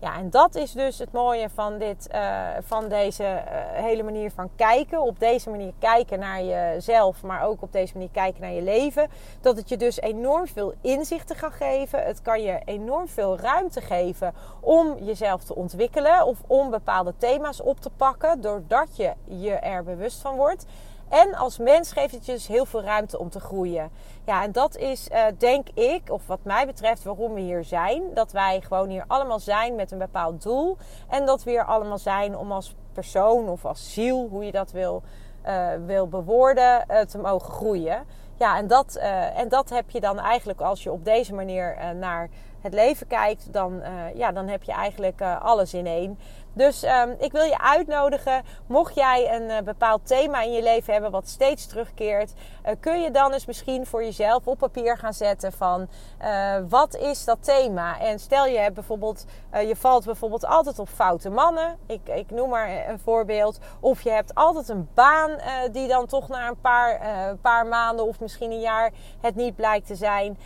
Ja, 0.00 0.16
en 0.16 0.30
dat 0.30 0.54
is 0.54 0.72
dus 0.72 0.98
het 0.98 1.12
mooie 1.12 1.48
van, 1.48 1.78
dit, 1.78 2.08
uh, 2.14 2.48
van 2.60 2.88
deze 2.88 3.22
uh, 3.22 3.40
hele 3.72 4.02
manier 4.02 4.30
van 4.30 4.50
kijken. 4.56 5.02
Op 5.02 5.18
deze 5.18 5.50
manier 5.50 5.72
kijken 5.78 6.18
naar 6.18 6.42
jezelf, 6.44 7.22
maar 7.22 7.42
ook 7.42 7.62
op 7.62 7.72
deze 7.72 7.92
manier 7.92 8.10
kijken 8.12 8.40
naar 8.40 8.52
je 8.52 8.62
leven. 8.62 9.08
Dat 9.40 9.56
het 9.56 9.68
je 9.68 9.76
dus 9.76 10.00
enorm 10.00 10.46
veel 10.46 10.74
inzichten 10.80 11.36
kan 11.36 11.52
geven. 11.52 12.02
Het 12.02 12.22
kan 12.22 12.42
je 12.42 12.60
enorm 12.64 13.08
veel 13.08 13.38
ruimte 13.38 13.80
geven 13.80 14.34
om 14.60 14.96
jezelf 15.00 15.44
te 15.44 15.54
ontwikkelen 15.54 16.26
of 16.26 16.38
om 16.46 16.70
bepaalde 16.70 17.14
thema's 17.16 17.62
op 17.62 17.80
te 17.80 17.90
pakken, 17.90 18.40
doordat 18.40 18.96
je 18.96 19.12
je 19.24 19.52
er 19.52 19.84
bewust 19.84 20.20
van 20.20 20.36
wordt. 20.36 20.66
En 21.10 21.34
als 21.34 21.58
mens 21.58 21.92
geeft 21.92 22.14
het 22.14 22.26
je 22.26 22.32
dus 22.32 22.46
heel 22.46 22.66
veel 22.66 22.82
ruimte 22.82 23.18
om 23.18 23.30
te 23.30 23.40
groeien. 23.40 23.90
Ja, 24.24 24.42
en 24.42 24.52
dat 24.52 24.76
is 24.76 25.08
uh, 25.08 25.24
denk 25.38 25.68
ik, 25.68 26.02
of 26.10 26.26
wat 26.26 26.38
mij 26.42 26.66
betreft, 26.66 27.02
waarom 27.02 27.34
we 27.34 27.40
hier 27.40 27.64
zijn. 27.64 28.02
Dat 28.14 28.32
wij 28.32 28.60
gewoon 28.60 28.88
hier 28.88 29.04
allemaal 29.06 29.38
zijn 29.38 29.74
met 29.74 29.90
een 29.90 29.98
bepaald 29.98 30.42
doel. 30.42 30.76
En 31.08 31.26
dat 31.26 31.42
we 31.42 31.50
hier 31.50 31.64
allemaal 31.64 31.98
zijn 31.98 32.36
om 32.36 32.52
als 32.52 32.74
persoon 32.92 33.48
of 33.48 33.64
als 33.64 33.92
ziel, 33.92 34.28
hoe 34.30 34.44
je 34.44 34.52
dat 34.52 34.72
wil, 34.72 35.02
uh, 35.46 35.68
wil 35.86 36.08
bewoorden, 36.08 36.84
uh, 36.90 37.00
te 37.00 37.18
mogen 37.18 37.52
groeien. 37.52 38.04
Ja, 38.36 38.56
en 38.56 38.66
dat, 38.66 38.94
en 39.34 39.48
dat 39.48 39.70
heb 39.70 39.90
je 39.90 40.00
dan 40.00 40.18
eigenlijk 40.18 40.60
als 40.60 40.82
je 40.82 40.92
op 40.92 41.04
deze 41.04 41.34
manier 41.34 41.94
naar 41.94 42.28
het 42.60 42.74
leven 42.74 43.06
kijkt, 43.06 43.52
dan, 43.52 43.82
ja, 44.14 44.32
dan 44.32 44.48
heb 44.48 44.62
je 44.62 44.72
eigenlijk 44.72 45.22
alles 45.42 45.74
in 45.74 45.86
één. 45.86 46.18
Dus 46.52 46.84
um, 46.84 47.14
ik 47.18 47.32
wil 47.32 47.44
je 47.44 47.58
uitnodigen, 47.58 48.42
mocht 48.66 48.94
jij 48.94 49.34
een 49.34 49.50
uh, 49.50 49.58
bepaald 49.58 50.06
thema 50.06 50.42
in 50.42 50.52
je 50.52 50.62
leven 50.62 50.92
hebben 50.92 51.10
wat 51.10 51.28
steeds 51.28 51.66
terugkeert, 51.66 52.32
uh, 52.66 52.72
kun 52.80 53.00
je 53.00 53.10
dan 53.10 53.32
eens 53.32 53.46
misschien 53.46 53.86
voor 53.86 54.04
jezelf 54.04 54.46
op 54.46 54.58
papier 54.58 54.98
gaan 54.98 55.14
zetten 55.14 55.52
van 55.52 55.88
uh, 56.22 56.56
wat 56.68 56.96
is 56.96 57.24
dat 57.24 57.44
thema? 57.44 58.00
En 58.00 58.18
stel 58.18 58.46
je 58.46 58.58
hebt 58.58 58.74
bijvoorbeeld, 58.74 59.24
je 59.52 59.76
valt 59.76 60.04
bijvoorbeeld 60.04 60.46
altijd 60.46 60.78
op 60.78 60.88
foute 60.88 61.30
mannen, 61.30 61.78
ik, 61.86 62.08
ik 62.08 62.30
noem 62.30 62.48
maar 62.48 62.88
een 62.88 62.98
voorbeeld, 62.98 63.58
of 63.80 64.02
je 64.02 64.10
hebt 64.10 64.34
altijd 64.34 64.68
een 64.68 64.88
baan 64.94 65.30
die 65.72 65.88
dan 65.88 66.06
toch 66.06 66.28
na 66.28 66.48
een 66.48 66.60
paar, 66.60 67.00
paar 67.42 67.66
maanden 67.66 68.06
of 68.06 68.20
misschien 68.20 68.50
een 68.50 68.60
jaar 68.60 68.90
het 69.20 69.34
niet 69.34 69.56
blijkt 69.56 69.86
te 69.86 69.94
zijn, 69.94 70.38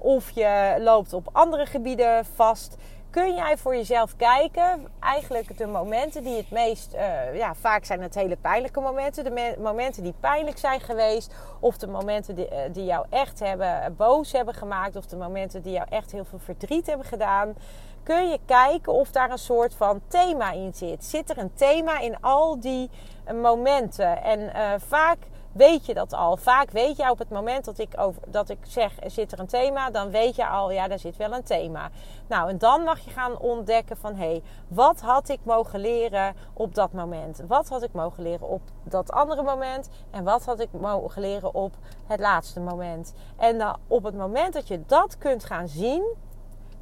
of 0.00 0.30
je 0.30 0.76
loopt 0.78 1.12
op 1.12 1.28
andere 1.32 1.66
gebieden 1.66 2.24
vast 2.24 2.76
kun 3.10 3.34
jij 3.34 3.56
voor 3.56 3.76
jezelf 3.76 4.16
kijken, 4.16 4.86
eigenlijk 5.00 5.58
de 5.58 5.66
momenten 5.66 6.22
die 6.22 6.36
het 6.36 6.50
meest, 6.50 6.94
uh, 6.94 7.36
ja, 7.36 7.54
vaak 7.54 7.84
zijn 7.84 8.02
het 8.02 8.14
hele 8.14 8.36
pijnlijke 8.36 8.80
momenten, 8.80 9.24
de 9.24 9.54
momenten 9.58 10.02
die 10.02 10.14
pijnlijk 10.20 10.58
zijn 10.58 10.80
geweest, 10.80 11.34
of 11.60 11.78
de 11.78 11.86
momenten 11.86 12.34
die, 12.34 12.48
die 12.72 12.84
jou 12.84 13.06
echt 13.10 13.40
hebben, 13.40 13.82
eh, 13.82 13.90
boos 13.96 14.32
hebben 14.32 14.54
gemaakt, 14.54 14.96
of 14.96 15.06
de 15.06 15.16
momenten 15.16 15.62
die 15.62 15.72
jou 15.72 15.86
echt 15.90 16.12
heel 16.12 16.24
veel 16.24 16.38
verdriet 16.38 16.86
hebben 16.86 17.06
gedaan. 17.06 17.54
Kun 18.02 18.28
je 18.28 18.38
kijken 18.46 18.92
of 18.92 19.10
daar 19.10 19.30
een 19.30 19.38
soort 19.38 19.74
van 19.74 20.00
thema 20.08 20.52
in 20.52 20.74
zit? 20.74 21.04
Zit 21.04 21.30
er 21.30 21.38
een 21.38 21.54
thema 21.54 21.98
in 21.98 22.20
al 22.20 22.60
die 22.60 22.90
momenten? 23.34 24.22
En 24.22 24.52
vaak 24.80 25.18
weet 25.52 25.86
je 25.86 25.94
dat 25.94 26.12
al. 26.12 26.36
Vaak 26.36 26.70
weet 26.70 26.96
je 26.96 27.10
op 27.10 27.18
het 27.18 27.30
moment 27.30 27.64
dat 27.64 27.78
ik, 27.78 27.92
over, 27.96 28.22
dat 28.26 28.48
ik 28.48 28.58
zeg, 28.62 28.92
zit 29.06 29.32
er 29.32 29.40
een 29.40 29.46
thema, 29.46 29.90
dan 29.90 30.10
weet 30.10 30.36
je 30.36 30.46
al, 30.46 30.70
ja, 30.70 30.88
daar 30.88 30.98
zit 30.98 31.16
wel 31.16 31.32
een 31.32 31.42
thema. 31.42 31.90
Nou, 32.26 32.48
en 32.48 32.58
dan 32.58 32.82
mag 32.82 32.98
je 32.98 33.10
gaan 33.10 33.38
ontdekken 33.38 33.96
van, 33.96 34.14
hé, 34.14 34.26
hey, 34.26 34.42
wat 34.68 35.00
had 35.00 35.28
ik 35.28 35.38
mogen 35.42 35.80
leren 35.80 36.34
op 36.52 36.74
dat 36.74 36.92
moment? 36.92 37.42
Wat 37.46 37.68
had 37.68 37.82
ik 37.82 37.92
mogen 37.92 38.22
leren 38.22 38.48
op 38.48 38.62
dat 38.82 39.10
andere 39.10 39.42
moment? 39.42 39.88
En 40.10 40.24
wat 40.24 40.44
had 40.44 40.60
ik 40.60 40.72
mogen 40.72 41.22
leren 41.22 41.54
op 41.54 41.74
het 42.06 42.20
laatste 42.20 42.60
moment? 42.60 43.12
En 43.36 43.58
dan, 43.58 43.76
op 43.86 44.02
het 44.02 44.16
moment 44.16 44.52
dat 44.52 44.68
je 44.68 44.82
dat 44.86 45.18
kunt 45.18 45.44
gaan 45.44 45.68
zien, 45.68 46.14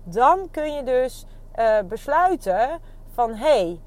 dan 0.04 0.48
kun 0.50 0.72
je 0.72 0.82
dus 0.82 1.24
uh, 1.56 1.78
besluiten 1.88 2.80
van, 3.12 3.34
hé, 3.34 3.46
hey, 3.46 3.80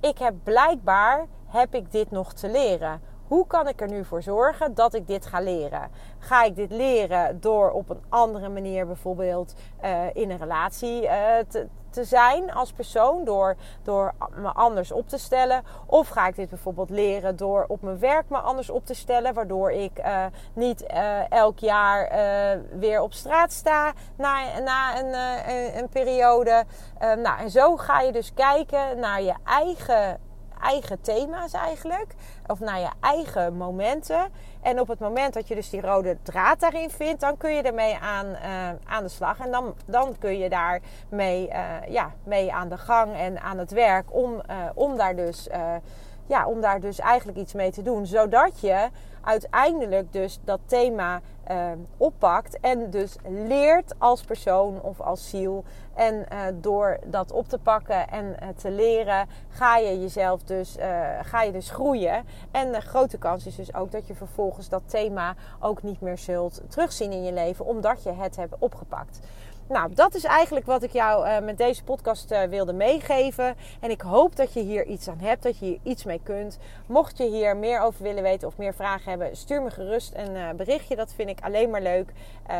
ik 0.00 0.18
heb 0.18 0.34
blijkbaar, 0.42 1.26
heb 1.46 1.74
ik 1.74 1.92
dit 1.92 2.10
nog 2.10 2.32
te 2.32 2.50
leren 2.50 3.00
hoe 3.28 3.46
kan 3.46 3.68
ik 3.68 3.80
er 3.80 3.88
nu 3.88 4.04
voor 4.04 4.22
zorgen 4.22 4.74
dat 4.74 4.94
ik 4.94 5.06
dit 5.06 5.26
ga 5.26 5.40
leren? 5.40 5.90
Ga 6.18 6.42
ik 6.44 6.56
dit 6.56 6.70
leren 6.70 7.40
door 7.40 7.70
op 7.70 7.90
een 7.90 8.02
andere 8.08 8.48
manier 8.48 8.86
bijvoorbeeld 8.86 9.54
uh, 9.84 10.00
in 10.12 10.30
een 10.30 10.38
relatie 10.38 11.02
uh, 11.02 11.10
te, 11.48 12.04
zijn 12.04 12.52
als 12.52 12.72
persoon, 12.72 13.24
door, 13.24 13.56
door 13.82 14.14
me 14.34 14.48
anders 14.48 14.92
op 14.92 15.08
te 15.08 15.18
stellen? 15.18 15.64
Of 15.86 16.08
ga 16.08 16.26
ik 16.26 16.36
dit 16.36 16.48
bijvoorbeeld 16.48 16.90
leren 16.90 17.36
door 17.36 17.64
op 17.68 17.82
mijn 17.82 17.98
werk 17.98 18.28
me 18.28 18.38
anders 18.38 18.70
op 18.70 18.86
te 18.86 18.94
stellen, 18.94 19.34
waardoor 19.34 19.72
ik 19.72 19.98
uh, 19.98 20.24
niet 20.52 20.86
elk 21.28 21.58
jaar 21.58 22.10
weer 22.78 23.00
op 23.00 23.12
straat 23.12 23.52
sta 23.52 23.92
na, 24.16 24.58
na 24.58 24.98
een, 24.98 25.14
een, 25.54 25.78
een 25.78 25.88
periode? 25.88 26.64
nou, 26.98 27.38
en 27.38 27.50
zo 27.50 27.76
ga 27.76 28.00
je 28.00 28.12
dus 28.12 28.34
kijken 28.34 28.98
naar 28.98 29.22
je 29.22 29.34
eigen 29.44 30.20
eigen 30.62 31.00
thema's 31.00 31.52
eigenlijk. 31.52 32.14
Of 32.46 32.60
naar 32.60 32.80
je 32.80 32.90
eigen 33.00 33.56
momenten. 33.56 34.28
En 34.62 34.80
op 34.80 34.88
het 34.88 34.98
moment 34.98 35.34
dat 35.34 35.48
je 35.48 35.54
dus 35.54 35.70
die 35.70 35.80
rode 35.80 36.16
draad 36.22 36.60
daarin 36.60 36.90
vindt, 36.90 37.20
dan 37.20 37.36
kun 37.36 37.54
je 37.54 37.62
ermee 37.62 37.98
aan, 37.98 38.26
uh, 38.26 38.68
aan 38.84 39.02
de 39.02 39.08
slag. 39.08 39.38
En 39.38 39.50
dan, 39.50 39.74
dan 39.86 40.18
kun 40.18 40.38
je 40.38 40.48
daar 40.48 40.80
mee, 41.08 41.48
uh, 41.48 41.88
ja, 41.88 42.12
mee 42.24 42.52
aan 42.52 42.68
de 42.68 42.78
gang 42.78 43.16
en 43.16 43.40
aan 43.40 43.58
het 43.58 43.70
werk 43.70 44.14
om, 44.14 44.32
uh, 44.32 44.56
om 44.74 44.96
daar 44.96 45.16
dus 45.16 45.48
ja, 46.26 46.46
om 46.46 46.60
daar 46.60 46.80
dus 46.80 46.98
eigenlijk 46.98 47.38
iets 47.38 47.52
mee 47.52 47.70
te 47.70 47.82
doen. 47.82 48.06
Zodat 48.06 48.60
je 48.60 48.88
uiteindelijk 49.24 50.12
dus 50.12 50.38
dat 50.44 50.60
thema 50.66 51.20
uh, 51.50 51.70
oppakt 51.96 52.60
en 52.60 52.90
dus 52.90 53.16
leert 53.28 53.94
als 53.98 54.22
persoon 54.22 54.82
of 54.82 55.00
als 55.00 55.30
ziel. 55.30 55.64
En 55.94 56.14
uh, 56.14 56.40
door 56.54 56.98
dat 57.06 57.32
op 57.32 57.48
te 57.48 57.58
pakken 57.58 58.08
en 58.08 58.24
uh, 58.24 58.48
te 58.56 58.70
leren, 58.70 59.28
ga 59.48 59.76
je 59.76 60.00
jezelf 60.00 60.42
dus, 60.42 60.76
ga 61.22 61.42
je 61.42 61.52
dus 61.52 61.70
groeien. 61.70 62.24
En 62.50 62.72
de 62.72 62.80
grote 62.80 63.18
kans 63.18 63.46
is 63.46 63.56
dus 63.56 63.74
ook 63.74 63.92
dat 63.92 64.06
je 64.06 64.14
vervolgens 64.14 64.68
dat 64.68 64.82
thema 64.86 65.34
ook 65.60 65.82
niet 65.82 66.00
meer 66.00 66.18
zult 66.18 66.62
terugzien 66.68 67.12
in 67.12 67.24
je 67.24 67.32
leven, 67.32 67.64
omdat 67.64 68.02
je 68.02 68.12
het 68.12 68.36
hebt 68.36 68.54
opgepakt. 68.58 69.20
Nou, 69.68 69.94
dat 69.94 70.14
is 70.14 70.24
eigenlijk 70.24 70.66
wat 70.66 70.82
ik 70.82 70.92
jou 70.92 71.26
uh, 71.26 71.38
met 71.38 71.58
deze 71.58 71.84
podcast 71.84 72.32
uh, 72.32 72.42
wilde 72.42 72.72
meegeven. 72.72 73.54
En 73.80 73.90
ik 73.90 74.00
hoop 74.00 74.36
dat 74.36 74.52
je 74.52 74.60
hier 74.60 74.86
iets 74.86 75.08
aan 75.08 75.18
hebt, 75.20 75.42
dat 75.42 75.58
je 75.58 75.64
hier 75.64 75.78
iets 75.82 76.04
mee 76.04 76.20
kunt. 76.22 76.58
Mocht 76.86 77.18
je 77.18 77.24
hier 77.24 77.56
meer 77.56 77.80
over 77.80 78.02
willen 78.02 78.22
weten 78.22 78.48
of 78.48 78.56
meer 78.56 78.74
vragen 78.74 79.10
hebben, 79.10 79.36
stuur 79.36 79.62
me 79.62 79.70
gerust 79.70 80.12
een 80.14 80.34
uh, 80.34 80.50
berichtje. 80.50 80.96
Dat 80.96 81.12
vind 81.14 81.28
ik 81.28 81.40
alleen 81.40 81.70
maar 81.70 81.82
leuk. 81.82 82.12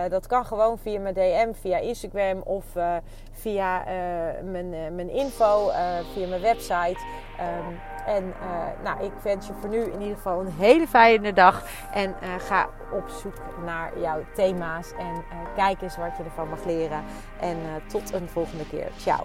dat 0.08 0.26
kan 0.26 0.46
gewoon 0.46 0.78
via 0.78 1.00
mijn 1.00 1.14
DM, 1.14 1.52
via 1.60 1.78
Instagram 1.78 2.40
of 2.44 2.64
via 3.32 3.84
mijn, 4.42 4.94
mijn 4.94 5.10
info, 5.10 5.70
via 6.14 6.26
mijn 6.28 6.40
website. 6.40 6.98
Um, 7.40 7.93
en 8.06 8.24
uh, 8.24 8.82
nou, 8.82 9.04
ik 9.04 9.12
wens 9.22 9.46
je 9.46 9.52
voor 9.60 9.68
nu 9.68 9.80
in 9.80 10.00
ieder 10.00 10.16
geval 10.16 10.40
een 10.40 10.52
hele 10.58 10.86
fijne 10.86 11.32
dag. 11.32 11.62
En 11.92 12.14
uh, 12.22 12.28
ga 12.38 12.68
op 12.92 13.08
zoek 13.08 13.34
naar 13.64 13.98
jouw 13.98 14.20
thema's. 14.34 14.92
En 14.92 15.14
uh, 15.14 15.54
kijk 15.54 15.82
eens 15.82 15.96
wat 15.96 16.16
je 16.16 16.24
ervan 16.24 16.48
mag 16.48 16.64
leren. 16.64 17.04
En 17.40 17.58
tot 17.86 18.12
een 18.12 18.28
volgende 18.28 18.68
keer. 18.68 18.88
Ciao. 18.96 19.24